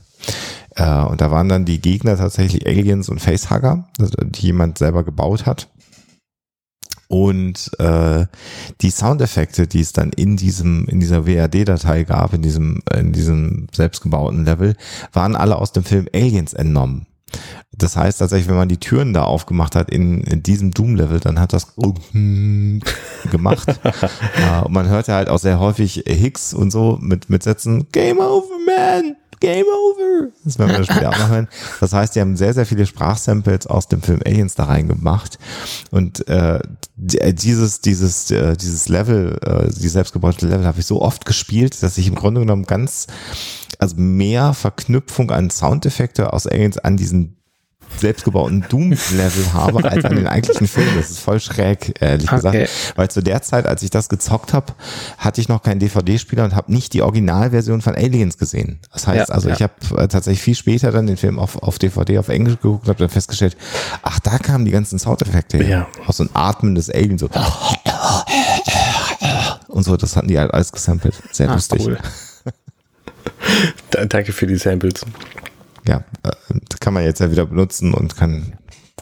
[0.76, 5.46] Äh, und da waren dann die Gegner tatsächlich Aliens und Facehugger, die jemand selber gebaut
[5.46, 5.68] hat.
[7.08, 8.26] Und äh,
[8.80, 13.68] die Soundeffekte, die es dann in diesem in dieser WAD-Datei gab, in diesem in diesem
[13.72, 14.74] selbstgebauten Level,
[15.12, 17.06] waren alle aus dem Film Aliens entnommen.
[17.76, 21.40] Das heißt tatsächlich, wenn man die Türen da aufgemacht hat in, in diesem Doom-Level, dann
[21.40, 21.74] hat das
[23.30, 23.68] gemacht.
[23.84, 28.18] uh, und man hörte halt auch sehr häufig Hicks und so mit, mit Sätzen Game
[28.18, 29.16] over, man!
[29.44, 30.30] Game over.
[30.44, 31.46] Das werden wir später auch noch.
[31.80, 35.38] Das heißt, die haben sehr, sehr viele Sprachsamples aus dem Film Aliens da reingemacht.
[35.90, 36.60] Und äh,
[36.96, 41.98] dieses, dieses, äh, dieses Level, äh, die selbstgebaute Level habe ich so oft gespielt, dass
[41.98, 43.06] ich im Grunde genommen ganz,
[43.78, 47.36] also mehr Verknüpfung an Soundeffekte aus Aliens an diesen
[47.98, 50.88] selbstgebauten Doom-Level habe als an den eigentlichen Film.
[50.96, 52.36] Das ist voll schräg, ehrlich okay.
[52.36, 52.70] gesagt.
[52.96, 54.72] Weil zu der Zeit, als ich das gezockt habe,
[55.18, 58.80] hatte ich noch keinen DVD-Spieler und habe nicht die Originalversion von Aliens gesehen.
[58.92, 59.54] Das heißt, ja, also ja.
[59.54, 62.84] ich habe äh, tatsächlich viel später dann den Film auf, auf DVD auf Englisch geguckt
[62.84, 63.56] und habe dann festgestellt,
[64.02, 65.88] ach, da kamen die ganzen Soundeffekte her.
[65.96, 66.06] Ja.
[66.06, 67.28] Aus so einem atmendes Alien so.
[69.68, 71.14] Und so, das hatten die halt alles gesampelt.
[71.32, 71.84] Sehr ach, lustig.
[71.84, 71.98] Cool.
[74.08, 75.04] Danke für die Samples
[75.86, 76.30] ja, äh,
[76.80, 78.54] kann man jetzt ja wieder benutzen und kann,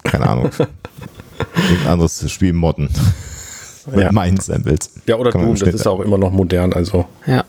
[0.05, 2.89] keine Ahnung, ein anderes Spiel modden.
[3.87, 4.13] Mit ja.
[4.13, 4.91] meinen Samples.
[5.07, 7.07] Ja, oder Doom, das ist auch immer noch modern, also.
[7.27, 7.45] Ja.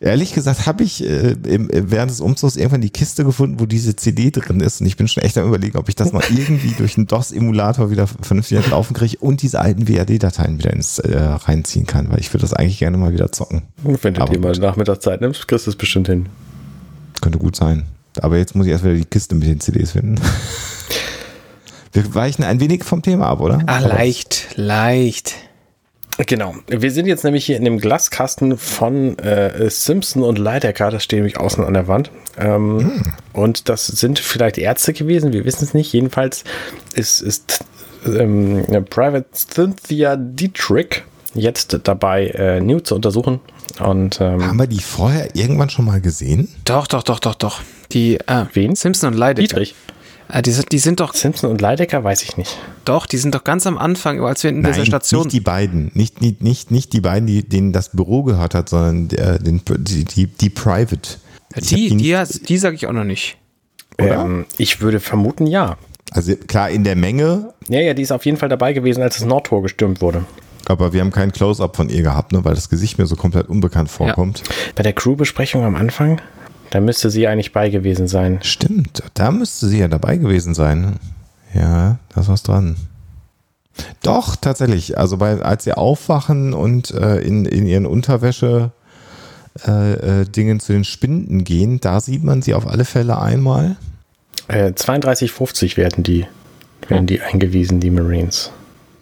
[0.00, 3.96] Ehrlich gesagt habe ich äh, im, während des Umzugs irgendwann die Kiste gefunden, wo diese
[3.96, 4.80] CD drin ist.
[4.80, 7.90] Und ich bin schon echt am überlegen, ob ich das mal irgendwie durch einen DOS-Emulator
[7.90, 12.32] wieder vernünftig laufen kriege und diese alten WAD-Dateien wieder ins äh, reinziehen kann, weil ich
[12.32, 13.62] würde das eigentlich gerne mal wieder zocken.
[13.82, 16.26] Wenn du Aber dir mal Nachmittagszeit nimmst, kriegst du es bestimmt hin.
[17.22, 17.84] Könnte gut sein.
[18.22, 20.20] Aber jetzt muss ich erst wieder die Kiste mit den CDs finden.
[21.92, 23.62] Wir weichen ein wenig vom Thema ab, oder?
[23.66, 25.34] Ah, leicht, leicht.
[26.18, 26.54] Genau.
[26.66, 30.90] Wir sind jetzt nämlich hier in dem Glaskasten von äh, Simpson und Leidecker.
[30.90, 32.10] Das steht nämlich außen an der Wand.
[32.38, 33.12] Ähm, hm.
[33.32, 35.32] Und das sind vielleicht Ärzte gewesen.
[35.32, 35.92] Wir wissen es nicht.
[35.92, 36.44] Jedenfalls
[36.94, 37.64] ist, ist
[38.06, 41.02] ähm, Private Cynthia Dietrich
[41.34, 43.40] jetzt dabei, äh, Newt zu untersuchen.
[43.80, 46.48] Und, ähm, Haben wir die vorher irgendwann schon mal gesehen?
[46.64, 47.60] Doch, doch, doch, doch, doch.
[47.92, 48.74] Die, äh, Wen?
[48.76, 49.48] Simpson und Leidecker.
[49.48, 49.74] Dietrich.
[50.28, 51.14] Äh, die, sind, die sind doch.
[51.14, 52.56] Simpson und Leidecker weiß ich nicht.
[52.84, 55.22] Doch, die sind doch ganz am Anfang, als wir in Nein, dieser Station.
[55.24, 55.90] nicht die beiden.
[55.94, 59.60] Nicht, nicht, nicht, nicht die beiden, die, denen das Büro gehört hat, sondern der, den,
[59.78, 60.98] die, die, die Private.
[61.54, 63.36] Ich hab die, nicht- die, die, sage ich auch noch nicht.
[64.00, 64.22] Oder?
[64.24, 65.76] Ähm, ich würde vermuten, ja.
[66.12, 69.16] Also klar, in der Menge, Ja, ja, die ist auf jeden Fall dabei gewesen, als
[69.18, 70.24] das Nordtor gestürmt wurde.
[70.66, 73.48] aber wir haben kein Close-Up von ihr gehabt, ne, weil das Gesicht mir so komplett
[73.48, 74.42] unbekannt vorkommt.
[74.74, 76.20] Bei der Crew-Besprechung am Anfang,
[76.70, 78.40] da müsste sie eigentlich bei gewesen sein.
[78.42, 80.96] Stimmt, da müsste sie ja dabei gewesen sein.
[81.54, 82.76] Ja, da ist was dran.
[84.02, 84.98] Doch, tatsächlich.
[84.98, 88.72] Also bei, als sie aufwachen und äh, in, in ihren Unterwäsche
[89.66, 93.76] äh, äh, Dingen zu den Spinden gehen, da sieht man sie auf alle Fälle einmal.
[94.48, 96.26] Äh, 32,50 werden die,
[96.88, 98.50] werden die eingewiesen, die Marines.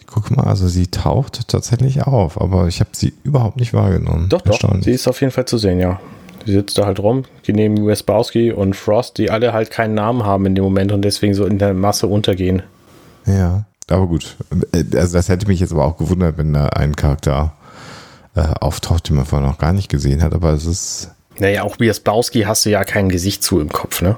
[0.01, 4.29] Ich guck mal, also sie taucht tatsächlich auf, aber ich habe sie überhaupt nicht wahrgenommen.
[4.29, 6.01] Doch, doch, sie ist auf jeden Fall zu sehen, ja.
[6.47, 10.25] Sie sitzt da halt rum, die neben Wesbowski und Frost, die alle halt keinen Namen
[10.25, 12.63] haben in dem Moment und deswegen so in der Masse untergehen.
[13.27, 14.37] Ja, aber gut.
[14.95, 17.55] Also das hätte mich jetzt aber auch gewundert, wenn da ein Charakter
[18.35, 21.79] äh, auftaucht, den man vorher noch gar nicht gesehen hat, aber es ist Naja, auch
[21.81, 24.17] Wesbowski hast du ja kein Gesicht zu im Kopf, ne?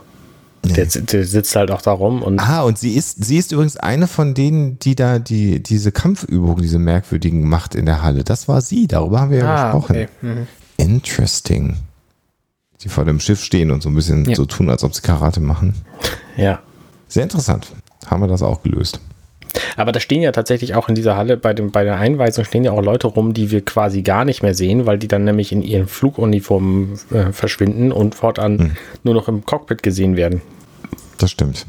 [0.65, 3.77] Der, der sitzt halt auch da rum und Ah, und sie ist, sie ist übrigens
[3.77, 8.25] eine von denen, die da die, diese Kampfübungen, diese merkwürdigen macht in der Halle.
[8.25, 9.93] Das war sie, darüber haben wir ja Ah, gesprochen.
[9.95, 10.09] okay.
[10.23, 10.47] Mhm.
[10.77, 11.77] Interesting.
[12.87, 14.37] Die vor dem Schiff stehen und so ein bisschen Ja.
[14.37, 15.75] so tun, als ob sie Karate machen.
[16.37, 16.61] ja.
[17.09, 17.73] Sehr interessant.
[18.07, 19.01] Haben wir das auch gelöst.
[19.77, 22.63] Aber da stehen ja tatsächlich auch in dieser Halle bei, dem, bei der Einweisung stehen
[22.63, 25.51] ja auch Leute rum, die wir quasi gar nicht mehr sehen, weil die dann nämlich
[25.51, 30.43] in ihren Fluguniformen äh, verschwinden und fortan nur noch im Cockpit gesehen werden.
[31.19, 31.67] Das stimmt.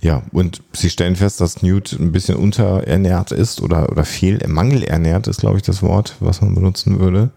[0.00, 5.26] Ja, und sie stellen fest, dass Newt ein bisschen unterernährt ist oder, oder fehl, mangelernährt
[5.26, 7.30] ist, glaube ich, das Wort, was man benutzen würde.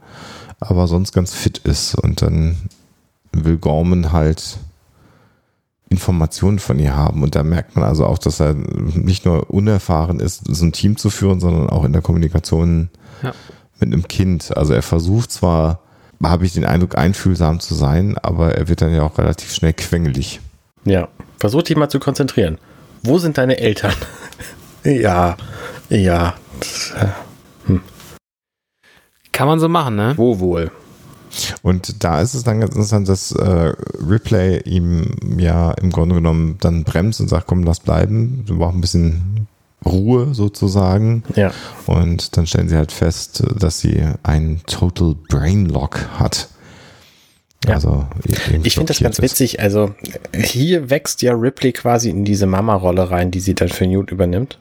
[0.59, 1.95] Aber sonst ganz fit ist.
[1.95, 2.57] Und dann
[3.33, 4.57] will Gorman halt
[5.89, 7.21] Informationen von ihr haben.
[7.23, 10.97] Und da merkt man also auch, dass er nicht nur unerfahren ist, so ein Team
[10.97, 12.89] zu führen, sondern auch in der Kommunikation
[13.21, 13.33] Ja.
[13.79, 14.55] mit einem Kind.
[14.57, 15.79] Also er versucht zwar,
[16.23, 19.73] habe ich den Eindruck, einfühlsam zu sein, aber er wird dann ja auch relativ schnell
[19.73, 20.39] quengelig.
[20.85, 21.09] Ja.
[21.39, 22.57] Versuch dich mal zu konzentrieren.
[23.03, 23.93] Wo sind deine Eltern?
[24.83, 25.35] ja,
[25.89, 26.33] ja.
[26.99, 27.73] äh,
[29.31, 30.13] Kann man so machen, ne?
[30.15, 30.71] Wo wohl?
[31.61, 33.73] Und da ist es dann ganz interessant, dass äh,
[34.07, 38.43] Ripley ihm ja im Grunde genommen dann bremst und sagt, komm, lass bleiben.
[38.45, 39.47] Du brauchst ein bisschen
[39.85, 41.23] Ruhe sozusagen.
[41.35, 41.51] Ja.
[41.85, 46.49] Und dann stellen sie halt fest, dass sie einen Total Brain Lock hat.
[47.65, 47.75] Ja.
[47.75, 48.05] Also
[48.63, 49.23] Ich finde das ganz ist.
[49.23, 49.59] witzig.
[49.59, 49.95] Also
[50.35, 54.59] hier wächst ja Ripley quasi in diese Mama-Rolle rein, die sie dann für Newt übernimmt.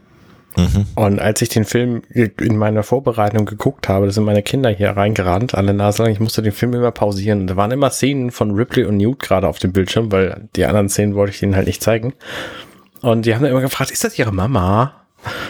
[0.56, 0.86] Mhm.
[0.94, 4.90] Und als ich den Film in meiner Vorbereitung geguckt habe, da sind meine Kinder hier
[4.90, 7.42] reingerannt, alle Nase lang, ich musste den Film immer pausieren.
[7.42, 10.64] Und da waren immer Szenen von Ripley und Newt gerade auf dem Bildschirm, weil die
[10.64, 12.12] anderen Szenen wollte ich denen halt nicht zeigen.
[13.00, 14.94] Und die haben dann immer gefragt, ist das ihre Mama?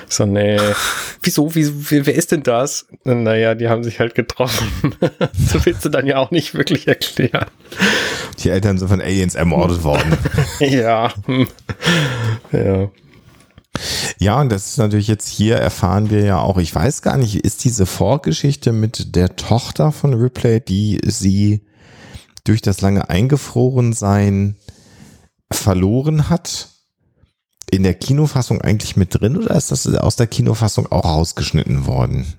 [0.08, 0.58] So, nee.
[1.22, 2.86] Wieso, wieso, wer ist denn das?
[3.04, 4.94] Naja, die haben sich halt getroffen.
[5.32, 7.46] so willst du dann ja auch nicht wirklich erklären.
[8.40, 10.18] Die Eltern sind von Aliens ermordet worden.
[10.58, 11.12] Ja.
[12.50, 12.88] Ja.
[14.18, 17.36] Ja, und das ist natürlich jetzt hier erfahren wir ja auch, ich weiß gar nicht,
[17.36, 21.66] ist diese Vorgeschichte mit der Tochter von Ripley, die sie
[22.44, 24.56] durch das lange Eingefrorensein
[25.50, 26.68] verloren hat,
[27.70, 32.34] in der Kinofassung eigentlich mit drin oder ist das aus der Kinofassung auch rausgeschnitten worden?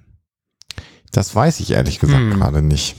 [1.12, 2.32] Das weiß ich ehrlich gesagt Hm.
[2.32, 2.96] gerade nicht,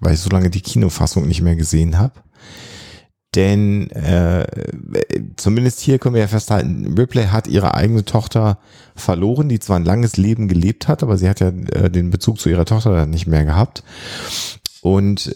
[0.00, 2.14] weil ich so lange die Kinofassung nicht mehr gesehen habe.
[3.34, 4.46] Denn äh,
[5.36, 8.58] zumindest hier können wir ja festhalten, Ripley hat ihre eigene Tochter
[8.96, 12.40] verloren, die zwar ein langes Leben gelebt hat, aber sie hat ja äh, den Bezug
[12.40, 13.82] zu ihrer Tochter nicht mehr gehabt.
[14.80, 15.34] Und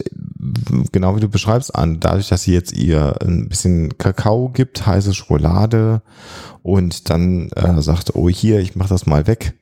[0.93, 5.13] genau wie du beschreibst, an, dadurch, dass sie jetzt ihr ein bisschen Kakao gibt, heiße
[5.15, 6.01] Schokolade
[6.63, 9.55] und dann äh, sagt, oh hier, ich mach das mal weg.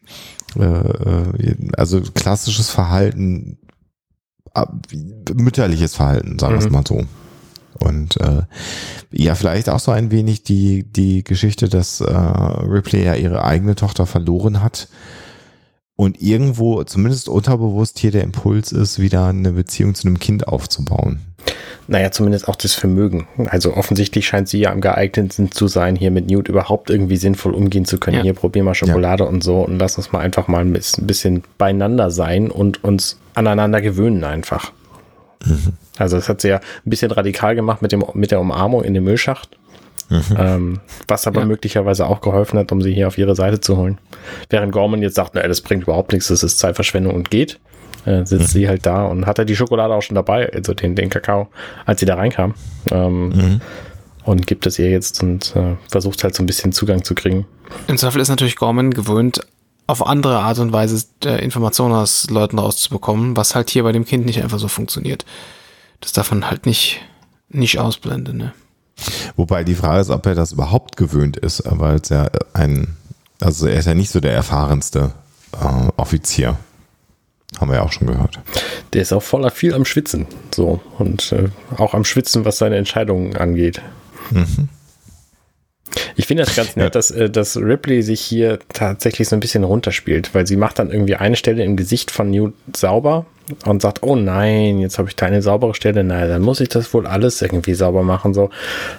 [0.56, 3.58] Äh, äh, also klassisches Verhalten,
[5.34, 6.72] mütterliches Verhalten, sagen wir es Mhm.
[6.72, 7.04] mal so.
[7.82, 8.42] Und äh,
[9.10, 13.74] ja, vielleicht auch so ein wenig die, die Geschichte, dass äh, Ripley ja ihre eigene
[13.74, 14.88] Tochter verloren hat
[16.00, 21.20] und irgendwo, zumindest unterbewusst, hier der Impuls ist, wieder eine Beziehung zu einem Kind aufzubauen.
[21.88, 23.28] Naja, zumindest auch das Vermögen.
[23.50, 27.52] Also offensichtlich scheint sie ja am geeignetsten zu sein, hier mit Newt überhaupt irgendwie sinnvoll
[27.52, 28.16] umgehen zu können.
[28.16, 28.22] Ja.
[28.22, 31.06] Hier probier mal Schokolade und so und lass uns mal einfach mal ein bisschen, ein
[31.06, 34.72] bisschen beieinander sein und uns aneinander gewöhnen einfach.
[35.98, 38.94] Also das hat sie ja ein bisschen radikal gemacht mit, dem, mit der Umarmung in
[38.94, 39.56] dem Müllschacht.
[40.36, 41.46] Ähm, was aber Ja.
[41.46, 43.98] möglicherweise auch geholfen hat, um sie hier auf ihre Seite zu holen.
[44.48, 47.60] Während Gorman jetzt sagt, naja, das bringt überhaupt nichts, das ist Zeitverschwendung und geht,
[48.06, 51.10] äh, sitzt sie halt da und hatte die Schokolade auch schon dabei, also den, den
[51.10, 51.46] Kakao,
[51.86, 52.54] als sie da reinkam.
[52.90, 53.60] Ähm,
[54.24, 57.46] und gibt es ihr jetzt und äh, versucht halt so ein bisschen Zugang zu kriegen.
[57.86, 59.40] Im Zweifel ist natürlich Gorman gewöhnt,
[59.90, 64.04] auf andere Art und Weise äh, Informationen aus Leuten rauszubekommen, was halt hier bei dem
[64.04, 65.24] Kind nicht einfach so funktioniert.
[66.00, 67.00] Das darf man halt nicht,
[67.48, 68.52] nicht ausblenden, ne?
[69.36, 72.96] Wobei die Frage ist, ob er das überhaupt gewöhnt ist, weil es ja ein,
[73.40, 75.12] also er ist ja nicht so der erfahrenste
[75.52, 76.56] äh, Offizier.
[77.58, 78.38] Haben wir ja auch schon gehört.
[78.92, 80.26] Der ist auch voller viel am Schwitzen.
[80.54, 80.80] So.
[80.98, 83.82] Und äh, auch am Schwitzen, was seine Entscheidungen angeht.
[84.30, 84.68] Mhm.
[86.16, 86.90] Ich finde das ganz nett, ja.
[86.90, 90.90] dass, äh, dass Ripley sich hier tatsächlich so ein bisschen runterspielt, weil sie macht dann
[90.90, 93.26] irgendwie eine Stelle im Gesicht von Newt sauber
[93.64, 96.92] und sagt, oh nein, jetzt habe ich keine saubere Stelle, naja, dann muss ich das
[96.94, 98.34] wohl alles irgendwie sauber machen.
[98.34, 98.50] So,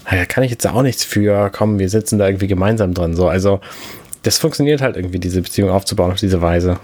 [0.10, 3.16] naja, kann ich jetzt auch nichts für, komm, wir sitzen da irgendwie gemeinsam dran.
[3.16, 3.62] So, also
[4.24, 6.78] das funktioniert halt irgendwie, diese Beziehung aufzubauen auf diese Weise.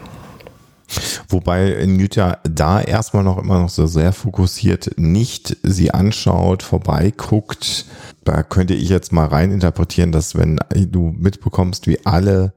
[1.30, 1.86] Wobei
[2.16, 7.86] ja da erstmal noch immer noch so sehr fokussiert nicht sie anschaut, vorbeiguckt,
[8.24, 12.54] da könnte ich jetzt mal rein interpretieren, dass wenn du mitbekommst, wie alle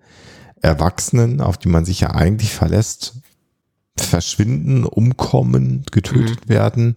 [0.62, 3.14] Erwachsenen, auf die man sich ja eigentlich verlässt,
[3.96, 6.48] verschwinden, umkommen, getötet mhm.
[6.48, 6.96] werden,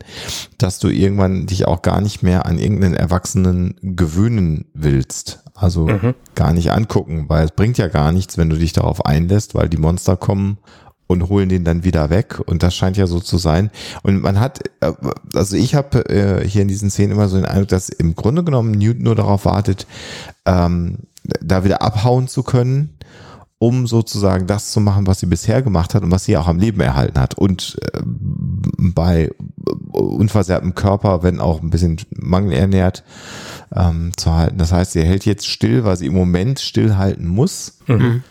[0.58, 5.44] dass du irgendwann dich auch gar nicht mehr an irgendeinen Erwachsenen gewöhnen willst.
[5.54, 6.16] Also mhm.
[6.36, 9.70] gar nicht angucken, weil es bringt ja gar nichts, wenn du dich darauf einlässt, weil
[9.70, 10.58] die Monster kommen
[11.14, 12.40] und holen den dann wieder weg.
[12.46, 13.72] Und das scheint ja so zu sein.
[14.02, 14.92] Und man hat, äh,
[15.34, 18.44] also ich habe äh, hier in diesen Szenen immer so den Eindruck, dass im Grunde
[18.44, 19.88] genommen Newton nur darauf wartet,
[20.46, 21.00] ähm,
[21.42, 22.98] da wieder abhauen zu können,
[23.58, 26.60] um sozusagen das zu machen, was sie bisher gemacht hat und was sie auch am
[26.60, 27.36] Leben erhalten hat.
[27.36, 29.32] Und äh, bei
[29.92, 33.04] unversehrtem Körper, wenn auch ein bisschen mangelernährt,
[33.74, 34.58] ähm, zu halten.
[34.58, 37.80] Das heißt, sie hält jetzt still, weil sie im Moment stillhalten muss.
[37.88, 38.24] Mhm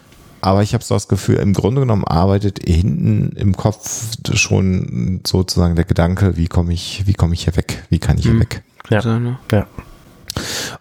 [0.43, 5.76] aber ich habe so das Gefühl, im Grunde genommen arbeitet hinten im Kopf schon sozusagen
[5.76, 7.84] der Gedanke, wie komme ich, wie komme ich hier weg?
[7.90, 8.40] Wie kann ich hier mhm.
[8.40, 8.62] weg?
[8.90, 9.20] Ja.
[9.53, 9.66] ja.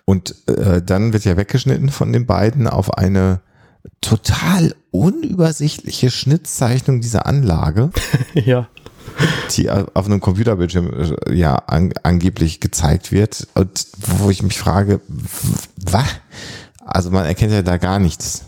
[0.06, 3.42] Und äh, dann wird ja weggeschnitten von den beiden auf eine
[4.02, 7.92] total unübersichtliche Schnittzeichnung dieser Anlage.
[8.34, 8.68] ja.
[9.52, 15.02] Die auf einem Computerbildschirm äh, ja an, angeblich gezeigt wird und wo ich mich frage,
[15.76, 16.08] was?
[16.84, 18.46] Also man erkennt ja da gar nichts.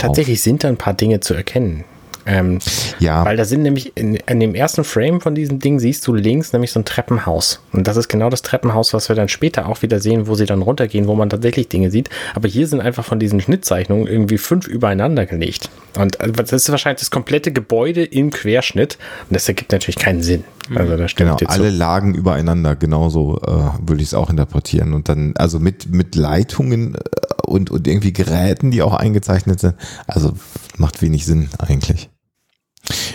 [0.00, 1.84] Tatsächlich sind da ein paar Dinge zu erkennen.
[2.26, 2.58] Ähm,
[3.00, 3.24] ja.
[3.24, 6.52] Weil da sind nämlich in, in, dem ersten Frame von diesem Ding siehst du links
[6.52, 7.60] nämlich so ein Treppenhaus.
[7.72, 10.46] Und das ist genau das Treppenhaus, was wir dann später auch wieder sehen, wo sie
[10.46, 12.08] dann runtergehen, wo man tatsächlich Dinge sieht.
[12.34, 15.70] Aber hier sind einfach von diesen Schnittzeichnungen irgendwie fünf übereinander gelegt.
[15.98, 18.98] Und äh, das ist wahrscheinlich das komplette Gebäude im Querschnitt.
[19.28, 20.44] Und das ergibt natürlich keinen Sinn.
[20.68, 20.78] Mhm.
[20.78, 21.76] Also da genau, alle so.
[21.76, 24.94] lagen übereinander, genauso äh, würde ich es auch interpretieren.
[24.94, 26.98] Und dann, also mit, mit Leitungen äh,
[27.46, 29.74] und, und irgendwie Geräten, die auch eingezeichnet sind.
[30.06, 30.32] Also
[30.78, 32.08] macht wenig Sinn eigentlich.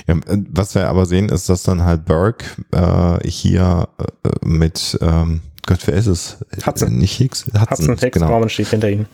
[0.07, 0.15] Ja,
[0.51, 5.79] was wir aber sehen, ist, dass dann halt Burke äh, hier äh, mit, ähm, Gott,
[5.85, 6.37] wer ist es?
[6.65, 6.97] Hudson.
[6.97, 7.45] Nicht Hicks?
[7.45, 8.29] Hudson, Hudson Hicks, genau.
[8.29, 9.05] Norman steht hinter ihnen.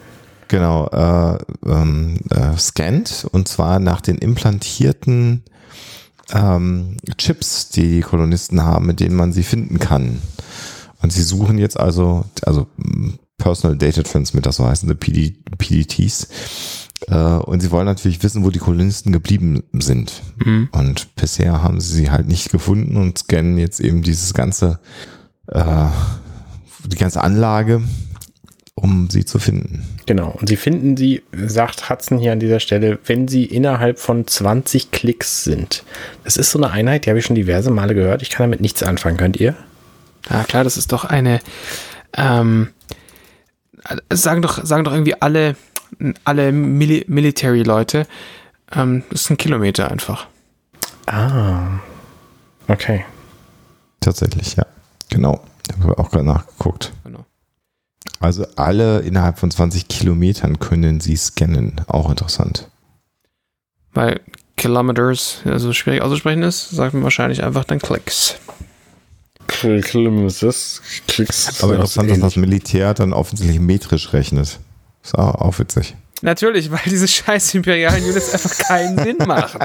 [0.48, 5.44] Genau, äh, ähm, äh, scannt und zwar nach den implantierten
[6.34, 10.22] ähm, Chips, die die Kolonisten haben, mit denen man sie finden kann.
[11.02, 12.68] Und sie suchen jetzt also, also
[13.38, 16.28] Personal Data Transmitter, so heißen die PD, PDTs, äh,
[17.08, 20.22] und sie wollen natürlich wissen, wo die Kolonisten geblieben sind.
[20.44, 20.70] Mhm.
[20.72, 24.80] Und bisher haben sie sie halt nicht gefunden und scannen jetzt eben dieses ganze,
[25.48, 25.88] äh,
[26.86, 27.82] die ganze Anlage,
[28.76, 29.86] um sie zu finden.
[30.06, 30.36] Genau.
[30.40, 34.92] Und sie finden sie, sagt Hudson hier an dieser Stelle, wenn sie innerhalb von 20
[34.92, 35.84] Klicks sind.
[36.24, 38.22] Das ist so eine Einheit, die habe ich schon diverse Male gehört.
[38.22, 39.18] Ich kann damit nichts anfangen.
[39.18, 39.56] Könnt ihr?
[40.30, 41.40] Ja, klar, das ist doch eine,
[42.16, 42.70] ähm,
[44.12, 45.56] sagen doch, sagen doch irgendwie alle,
[46.24, 48.08] alle Mil Military-Leute,
[48.74, 50.28] ähm, das ist ein Kilometer einfach.
[51.06, 51.80] Ah,
[52.68, 53.06] okay.
[54.00, 54.66] Tatsächlich, ja.
[55.10, 55.44] Genau.
[55.68, 56.94] Ich habe auch gerade nachgeguckt.
[57.04, 57.26] Genau.
[58.20, 61.82] Also alle innerhalb von 20 Kilometern können sie scannen.
[61.88, 62.70] Auch interessant.
[63.94, 64.22] Weil
[64.58, 68.36] Kilometers, also schwierig auszusprechen ist, sagt man wahrscheinlich einfach dann Klicks.
[69.48, 71.64] Kilometers, Klicks.
[71.64, 74.60] Aber interessant, dass das Militär dann offensichtlich metrisch rechnet.
[75.06, 75.96] Ist auch, auch witzig.
[76.24, 79.60] Natürlich, weil diese scheiß imperialen Units einfach keinen Sinn machen.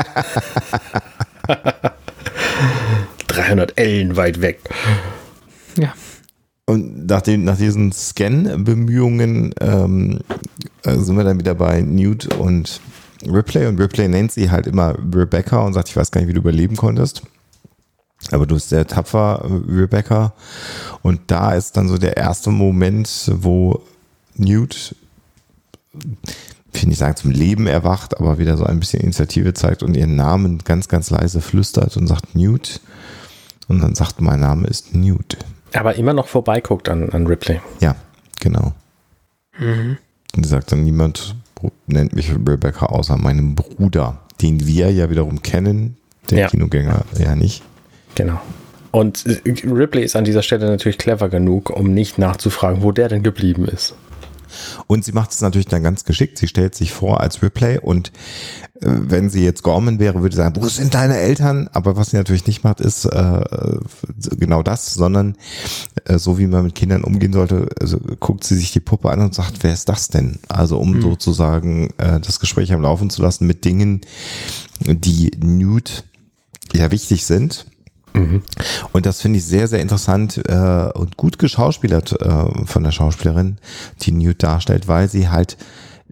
[3.29, 4.61] 300 Ellen weit weg.
[5.79, 5.95] Ja.
[6.67, 10.21] Und nach, den, nach diesen Scan-Bemühungen ähm,
[10.85, 12.81] äh, sind wir dann wieder bei Newt und
[13.27, 13.67] Ripley.
[13.67, 16.41] Und Ripley nennt sie halt immer Rebecca und sagt, ich weiß gar nicht, wie du
[16.41, 17.23] überleben konntest.
[18.31, 20.35] Aber du bist sehr tapfer, Rebecca.
[21.01, 23.83] Und da ist dann so der erste Moment, wo
[24.35, 24.95] Newt
[26.73, 29.97] ich will nicht sagen zum Leben erwacht, aber wieder so ein bisschen Initiative zeigt und
[29.97, 32.81] ihren Namen ganz, ganz leise flüstert und sagt Newt.
[33.69, 35.37] Und dann sagt, mein Name ist Newt.
[35.75, 37.61] Aber immer noch vorbeiguckt an, an Ripley.
[37.81, 37.95] Ja,
[38.41, 38.73] Genau.
[39.59, 39.99] Mhm.
[40.35, 41.37] Und sie sagt dann, niemand
[41.87, 45.97] nennt mich Rebecca außer meinem Bruder, den wir ja wiederum kennen,
[46.31, 46.49] der ja.
[46.49, 47.63] Kinogänger ja nicht.
[48.15, 48.41] Genau.
[48.91, 53.23] Und Ripley ist an dieser Stelle natürlich clever genug, um nicht nachzufragen, wo der denn
[53.23, 53.95] geblieben ist.
[54.87, 56.39] Und sie macht es natürlich dann ganz geschickt.
[56.39, 58.09] Sie stellt sich vor als Replay und
[58.81, 61.69] äh, wenn sie jetzt Gorman wäre, würde sie sagen, wo sind deine Eltern?
[61.73, 63.45] Aber was sie natürlich nicht macht, ist äh,
[64.37, 65.37] genau das, sondern
[66.05, 69.21] äh, so wie man mit Kindern umgehen sollte, also guckt sie sich die Puppe an
[69.21, 70.39] und sagt, wer ist das denn?
[70.49, 71.03] Also um mhm.
[71.03, 74.01] sozusagen äh, das Gespräch am Laufen zu lassen mit Dingen,
[74.81, 75.91] die Nude
[76.73, 77.67] ja wichtig sind
[78.13, 78.43] Mhm.
[78.93, 83.59] Und das finde ich sehr, sehr interessant äh, und gut geschauspielert äh, von der Schauspielerin,
[84.03, 85.57] die Newt darstellt, weil sie halt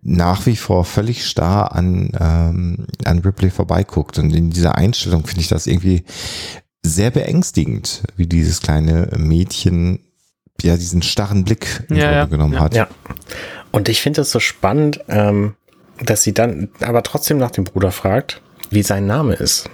[0.03, 4.19] nach wie vor völlig starr an, ähm, an Ripley vorbeiguckt.
[4.19, 6.05] Und in dieser Einstellung finde ich das irgendwie
[6.83, 10.01] sehr beängstigend, wie dieses kleine Mädchen
[10.63, 12.25] ja diesen starren Blick ja, ja.
[12.25, 12.75] genommen ja, hat.
[12.75, 12.89] Ja.
[13.71, 15.55] Und ich finde es so spannend, ähm,
[16.03, 18.41] dass sie dann aber trotzdem nach dem Bruder fragt,
[18.71, 19.69] wie sein Name ist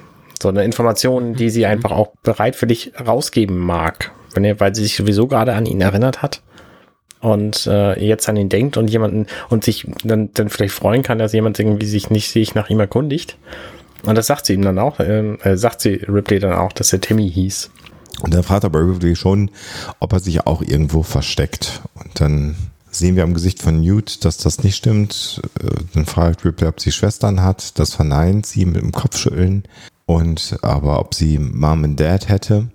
[0.44, 5.26] so eine Information, die sie einfach auch bereitwillig rausgeben mag, wenn weil sie sich sowieso
[5.26, 6.42] gerade an ihn erinnert hat
[7.20, 11.18] und äh, jetzt an ihn denkt und jemanden und sich dann, dann vielleicht freuen kann,
[11.18, 13.38] dass jemand irgendwie sich nicht sich nach ihm erkundigt.
[14.04, 16.92] Und das sagt sie ihm dann auch, ähm, äh, sagt sie Ripley dann auch, dass
[16.92, 17.70] er Timmy hieß.
[18.20, 19.50] Und dann fragt aber Ripley schon,
[19.98, 21.80] ob er sich auch irgendwo versteckt.
[21.94, 22.56] Und dann
[22.90, 25.40] sehen wir am Gesicht von Newt, dass das nicht stimmt.
[25.58, 27.78] Äh, dann fragt Ripley, ob sie Schwestern hat.
[27.78, 29.64] Das verneint sie mit dem Kopfschütteln.
[30.06, 32.68] Und aber ob sie Mom und Dad hätte.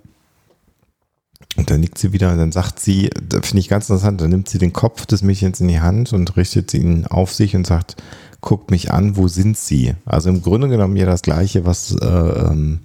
[1.56, 4.30] Und dann liegt sie wieder und dann sagt sie, da finde ich ganz interessant, dann
[4.30, 7.66] nimmt sie den Kopf des Mädchens in die Hand und richtet ihn auf sich und
[7.66, 7.96] sagt,
[8.40, 9.94] guckt mich an, wo sind sie?
[10.06, 12.80] Also im Grunde genommen ja das Gleiche, was äh, ähm,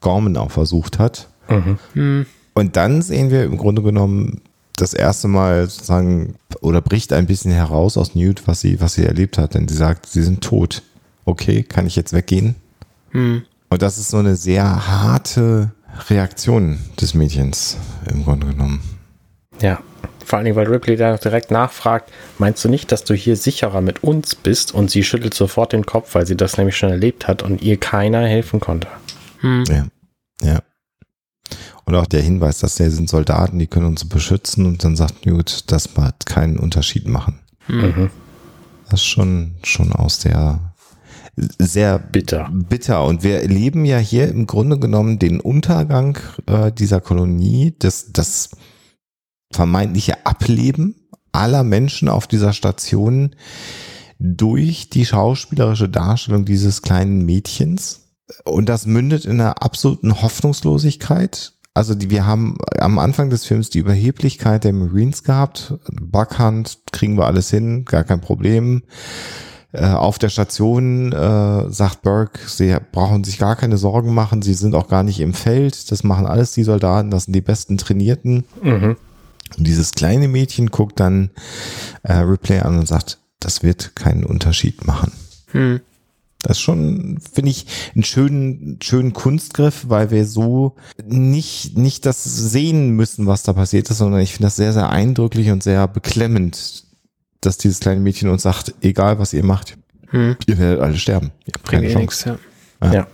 [0.00, 1.28] Gorman auch versucht hat.
[1.48, 1.78] Mhm.
[1.92, 2.26] Hm.
[2.54, 4.40] Und dann sehen wir im Grunde genommen
[4.76, 9.04] das erste Mal sozusagen oder bricht ein bisschen heraus aus Newt, was sie, was sie
[9.04, 9.54] erlebt hat.
[9.54, 10.82] Denn sie sagt, sie sind tot.
[11.24, 12.54] Okay, kann ich jetzt weggehen?
[13.10, 13.42] Hm.
[13.74, 15.72] Und das ist so eine sehr harte
[16.08, 17.76] Reaktion des Mädchens
[18.08, 18.80] im Grunde genommen.
[19.60, 19.80] Ja,
[20.24, 23.80] vor allen Dingen, weil Ripley da direkt nachfragt, meinst du nicht, dass du hier sicherer
[23.80, 24.72] mit uns bist?
[24.72, 27.76] Und sie schüttelt sofort den Kopf, weil sie das nämlich schon erlebt hat und ihr
[27.76, 28.86] keiner helfen konnte.
[29.40, 29.64] Hm.
[29.66, 29.86] Ja,
[30.40, 30.60] ja.
[31.84, 35.26] Und auch der Hinweis, dass der sind Soldaten, die können uns beschützen und dann sagt
[35.26, 37.40] Newt, das wird keinen Unterschied machen.
[37.66, 38.10] Mhm.
[38.88, 40.60] Das ist schon, schon aus der
[41.36, 42.50] sehr bitter.
[42.52, 43.04] Bitter.
[43.04, 48.50] Und wir erleben ja hier im Grunde genommen den Untergang äh, dieser Kolonie, das, das
[49.52, 50.96] vermeintliche Ableben
[51.32, 53.34] aller Menschen auf dieser Station
[54.18, 58.12] durch die schauspielerische Darstellung dieses kleinen Mädchens.
[58.44, 61.52] Und das mündet in einer absoluten Hoffnungslosigkeit.
[61.74, 65.74] Also die, wir haben am Anfang des Films die Überheblichkeit der Marines gehabt.
[65.90, 68.84] Buckhand kriegen wir alles hin, gar kein Problem.
[69.74, 74.54] Äh, auf der Station äh, sagt Burke, sie brauchen sich gar keine Sorgen machen, sie
[74.54, 77.76] sind auch gar nicht im Feld, das machen alles die Soldaten, das sind die besten
[77.76, 78.44] Trainierten.
[78.62, 78.96] Mhm.
[79.58, 81.30] Und dieses kleine Mädchen guckt dann
[82.04, 85.10] äh, Replay an und sagt, das wird keinen Unterschied machen.
[85.52, 85.80] Mhm.
[86.42, 87.66] Das ist schon, finde ich,
[87.96, 93.90] einen schönen, schönen Kunstgriff, weil wir so nicht, nicht das sehen müssen, was da passiert
[93.90, 96.84] ist, sondern ich finde das sehr, sehr eindrücklich und sehr beklemmend,
[97.46, 99.76] dass dieses kleine Mädchen uns sagt, egal was ihr macht,
[100.10, 100.36] hm.
[100.46, 101.32] ihr werdet alle sterben.
[101.46, 102.00] Ihr habt keine Chance.
[102.00, 102.38] Nix, ja.
[102.82, 102.92] ja.
[102.92, 103.06] ja.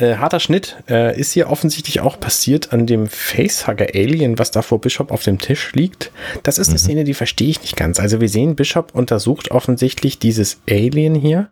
[0.00, 4.62] Äh, harter Schnitt äh, ist hier offensichtlich auch passiert an dem Facehugger Alien, was da
[4.62, 6.12] vor Bishop auf dem Tisch liegt.
[6.44, 6.82] Das ist eine mhm.
[6.82, 7.98] Szene, die verstehe ich nicht ganz.
[7.98, 11.50] Also wir sehen, Bishop untersucht offensichtlich dieses Alien hier.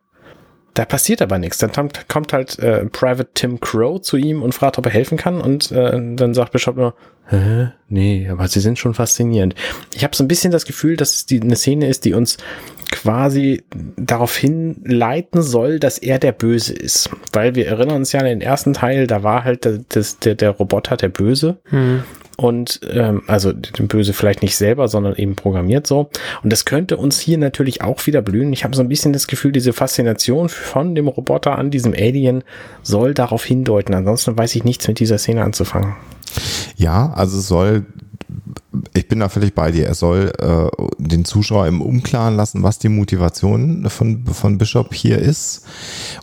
[0.76, 1.56] Da passiert aber nichts.
[1.56, 5.40] Dann kommt, halt äh, Private Tim Crow zu ihm und fragt, ob er helfen kann.
[5.40, 6.94] Und äh, dann sagt Bishop nur,
[7.28, 7.68] Hä?
[7.88, 9.54] Nee, aber sie sind schon faszinierend.
[9.94, 12.36] Ich habe so ein bisschen das Gefühl, dass es die, eine Szene ist, die uns
[12.92, 13.64] quasi
[13.96, 17.08] darauf hinleiten soll, dass er der Böse ist.
[17.32, 19.80] Weil wir erinnern uns ja an den ersten Teil, da war halt der,
[20.24, 21.56] der, der Roboter der Böse.
[21.70, 22.04] Hm.
[22.36, 26.10] Und ähm, also den Böse vielleicht nicht selber, sondern eben programmiert so.
[26.42, 28.52] Und das könnte uns hier natürlich auch wieder blühen.
[28.52, 32.44] Ich habe so ein bisschen das Gefühl, diese Faszination von dem Roboter an diesem Alien
[32.82, 33.94] soll darauf hindeuten.
[33.94, 35.94] Ansonsten weiß ich nichts mit dieser Szene anzufangen.
[36.76, 37.86] Ja, also es soll,
[38.92, 40.68] ich bin da völlig bei dir, er soll äh,
[40.98, 45.66] den Zuschauer im Umklaren lassen, was die Motivation von, von Bishop hier ist.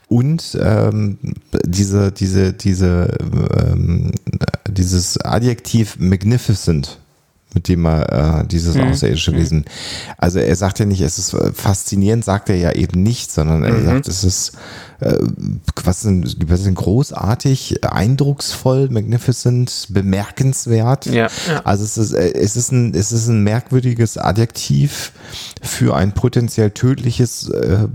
[0.10, 1.18] Und ähm,
[1.66, 3.18] diese, diese, diese,
[3.58, 4.12] ähm,
[4.74, 7.00] dieses Adjektiv magnificent
[7.56, 8.90] mit dem er äh, dieses Mhm.
[8.90, 9.66] außerirdische Wesen.
[10.18, 13.64] Also er sagt ja nicht, es ist äh, faszinierend, sagt er ja eben nicht, sondern
[13.64, 13.86] er Mhm.
[13.86, 14.54] sagt, es ist
[15.00, 15.20] äh,
[15.84, 21.06] was sind, die sind großartig, eindrucksvoll, magnificent, bemerkenswert.
[21.08, 21.62] Ja, ja.
[21.64, 25.12] Also es ist, äh, es ist ein, es ist ein merkwürdiges Adjektiv
[25.62, 27.88] für ein potenziell tödliches, äh,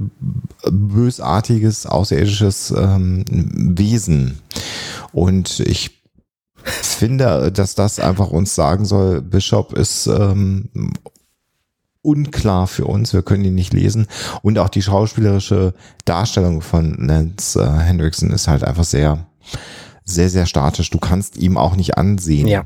[0.70, 4.38] bösartiges, außerirdisches ähm, Wesen.
[5.12, 5.97] Und ich
[6.64, 10.68] finde, dass das einfach uns sagen soll, Bishop ist ähm,
[12.02, 14.06] unklar für uns, wir können ihn nicht lesen.
[14.42, 19.26] Und auch die schauspielerische Darstellung von Lance äh, Hendrickson ist halt einfach sehr,
[20.04, 20.90] sehr, sehr statisch.
[20.90, 22.64] Du kannst ihm auch nicht ansehen, Ja.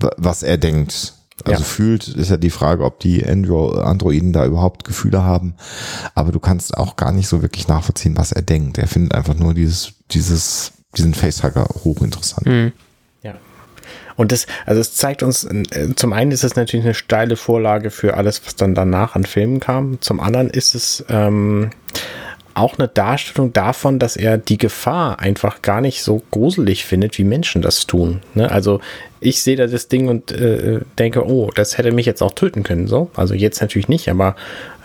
[0.00, 1.14] wa- was er denkt.
[1.44, 1.66] Also Ja.
[1.66, 5.54] fühlt, ist ja die Frage, ob die Andro Androiden da überhaupt Gefühle haben.
[6.14, 8.78] Aber du kannst auch gar nicht so wirklich nachvollziehen, was er denkt.
[8.78, 12.46] Er findet einfach nur dieses, dieses, diesen Facehugger hochinteressant.
[12.46, 12.72] Mhm.
[13.22, 13.34] Ja.
[14.16, 17.90] Und das, also es zeigt uns, äh, zum einen ist es natürlich eine steile Vorlage
[17.90, 20.00] für alles, was dann danach an Filmen kam.
[20.00, 21.70] Zum anderen ist es ähm,
[22.54, 27.24] auch eine Darstellung davon, dass er die Gefahr einfach gar nicht so gruselig findet, wie
[27.24, 28.22] Menschen das tun.
[28.34, 28.50] Ne?
[28.50, 28.80] Also
[29.20, 32.62] ich sehe da das Ding und äh, denke, oh, das hätte mich jetzt auch töten
[32.62, 32.86] können.
[32.86, 34.36] So, also jetzt natürlich nicht, aber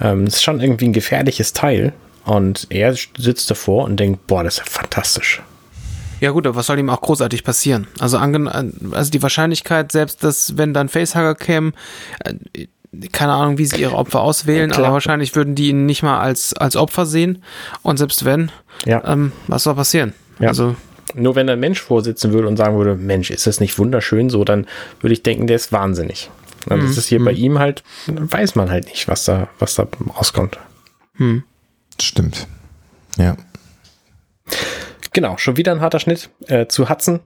[0.01, 1.93] ähm, es ist schon irgendwie ein gefährliches Teil.
[2.25, 5.41] Und er sitzt davor und denkt, boah, das ist ja fantastisch.
[6.19, 7.87] Ja gut, aber was soll ihm auch großartig passieren?
[7.99, 11.73] Also, angen also die Wahrscheinlichkeit, selbst dass, wenn dann Facehugger kämen,
[12.23, 12.67] äh,
[13.11, 14.85] keine Ahnung, wie sie ihre Opfer auswählen, Klar.
[14.87, 17.43] aber wahrscheinlich würden die ihn nicht mal als, als Opfer sehen.
[17.83, 18.51] Und selbst wenn,
[18.85, 19.03] Ja.
[19.05, 20.13] ähm, was soll passieren?
[20.39, 20.47] Ja.
[20.49, 20.75] Also,
[21.13, 24.43] Nur wenn ein Mensch vorsitzen würde und sagen würde, Mensch, ist das nicht wunderschön so,
[24.43, 24.65] dann
[25.01, 26.29] würde ich denken, der ist wahnsinnig.
[26.67, 29.87] Und das ist hier bei ihm halt, weiß man halt nicht, was da, was da
[30.17, 30.59] rauskommt.
[32.01, 32.47] Stimmt.
[33.17, 33.37] Ja.
[35.19, 37.19] Genau, schon wieder ein harter Schnitt äh, zu Hudson.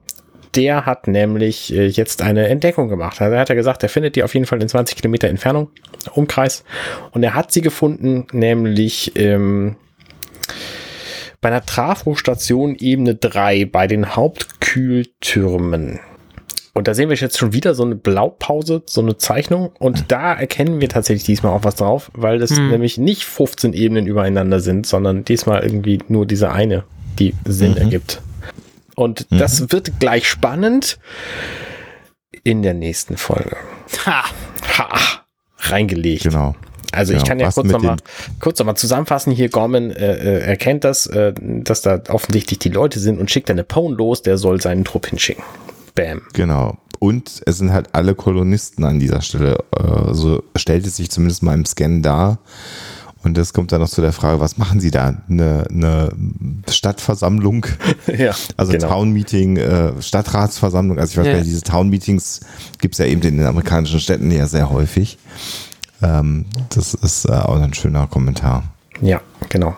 [0.55, 3.21] Der hat nämlich äh, jetzt eine Entdeckung gemacht.
[3.21, 5.69] Also er hat ja gesagt, er findet die auf jeden Fall in 20 Kilometer Entfernung,
[6.15, 6.63] Umkreis.
[7.11, 9.75] Und er hat sie gefunden, nämlich ähm,
[11.39, 15.99] bei einer Trafostation Ebene 3 bei den Hauptkühltürmen.
[16.73, 19.69] Und da sehen wir jetzt schon wieder so eine Blaupause, so eine Zeichnung.
[19.77, 22.71] Und da erkennen wir tatsächlich diesmal auch was drauf, weil das Hm.
[22.71, 26.85] nämlich nicht 15 Ebenen übereinander sind, sondern diesmal irgendwie nur diese eine,
[27.19, 28.21] die Sinn ergibt.
[28.95, 30.99] Und das wird gleich spannend
[32.43, 33.55] in der nächsten Folge.
[34.05, 34.23] ha,
[34.77, 34.87] Ha!
[35.57, 36.23] Reingelegt.
[36.23, 36.55] Genau.
[36.91, 37.97] Also ich Genau, kann ja was kurz nochmal
[38.39, 39.33] kurz noch mal zusammenfassen.
[39.33, 43.49] Hier Gorman äh, äh, erkennt das, äh, dass da offensichtlich die Leute sind und schickt
[43.49, 45.43] eine Pone los, der soll seinen Trupp hinschicken.
[45.95, 46.21] Bam.
[46.33, 46.77] Genau.
[46.99, 49.57] Und es sind halt alle Kolonisten an dieser Stelle.
[49.75, 52.39] Äh, so stellt es sich zumindest mal im Scan dar.
[53.23, 55.15] Und das kommt dann noch zu der Frage, was machen sie da?
[55.29, 56.09] Eine, eine
[56.69, 57.65] Stadtversammlung,
[58.17, 58.87] ja, also genau.
[58.89, 60.99] Town Meeting, äh, Stadtratsversammlung.
[60.99, 61.31] Also ich weiß Ja.
[61.33, 62.41] gar nicht, diese Town Meetings
[62.79, 65.17] gibt es ja eben in den amerikanischen Städten ja sehr häufig.
[66.01, 68.63] Ähm, das ist äh, auch ein schöner Kommentar.
[69.01, 69.75] Ja, genau.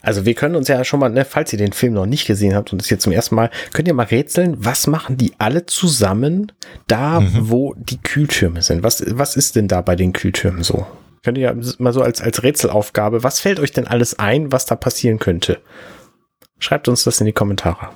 [0.00, 2.54] Also wir können uns ja schon mal, ne, falls ihr den Film noch nicht gesehen
[2.54, 5.64] habt und das jetzt zum ersten Mal, könnt ihr mal rätseln, was machen die alle
[5.66, 6.52] zusammen
[6.86, 8.82] da, wo die Kühltürme sind?
[8.82, 10.86] Was, was ist denn da bei den Kühltürmen so?
[11.24, 14.66] Könnt ihr ja mal so als, als Rätselaufgabe, was fällt euch denn alles ein, was
[14.66, 15.58] da passieren könnte?
[16.58, 17.88] Schreibt uns das in die Kommentare.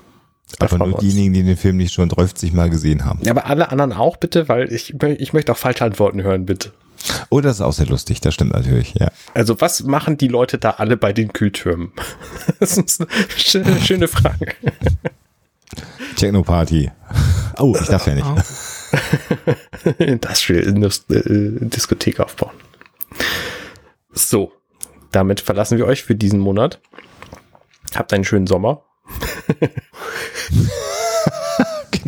[0.59, 3.21] Da Aber nur diejenigen, die den Film nicht schon 30 Mal gesehen haben.
[3.23, 6.73] Ja, aber alle anderen auch bitte, weil ich, ich möchte auch falsche Antworten hören, bitte.
[7.29, 9.11] Oh, das ist auch sehr lustig, das stimmt natürlich, ja.
[9.35, 11.93] Also was machen die Leute da alle bei den Kühltürmen?
[12.61, 14.55] Das ist eine schöne, schöne Frage.
[16.17, 16.91] Techno-Party.
[17.59, 18.27] Oh, ich darf ja nicht.
[19.99, 21.23] Industrial Indus äh,
[21.61, 22.55] Diskothek aufbauen.
[24.13, 24.53] So,
[25.13, 26.81] damit verlassen wir euch für diesen Monat.
[27.95, 28.83] Habt einen schönen Sommer.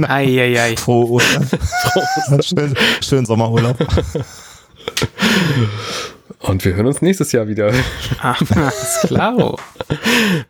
[0.02, 0.76] Eieiei.
[0.76, 1.48] Frohe Ostern.
[2.42, 3.76] schön, schönen Sommerurlaub.
[6.40, 7.70] Und wir hören uns nächstes Jahr wieder
[8.22, 9.56] Ah, ist klar.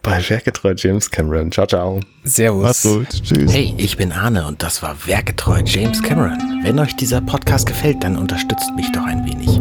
[0.03, 1.51] bei Werketreu James Cameron.
[1.51, 2.01] Ciao, ciao.
[2.23, 2.63] Servus.
[2.63, 3.09] Mach's gut.
[3.25, 3.53] Tschüss.
[3.53, 6.39] Hey, ich bin Arne und das war Werketreu James Cameron.
[6.63, 9.61] Wenn euch dieser Podcast gefällt, dann unterstützt mich doch ein wenig.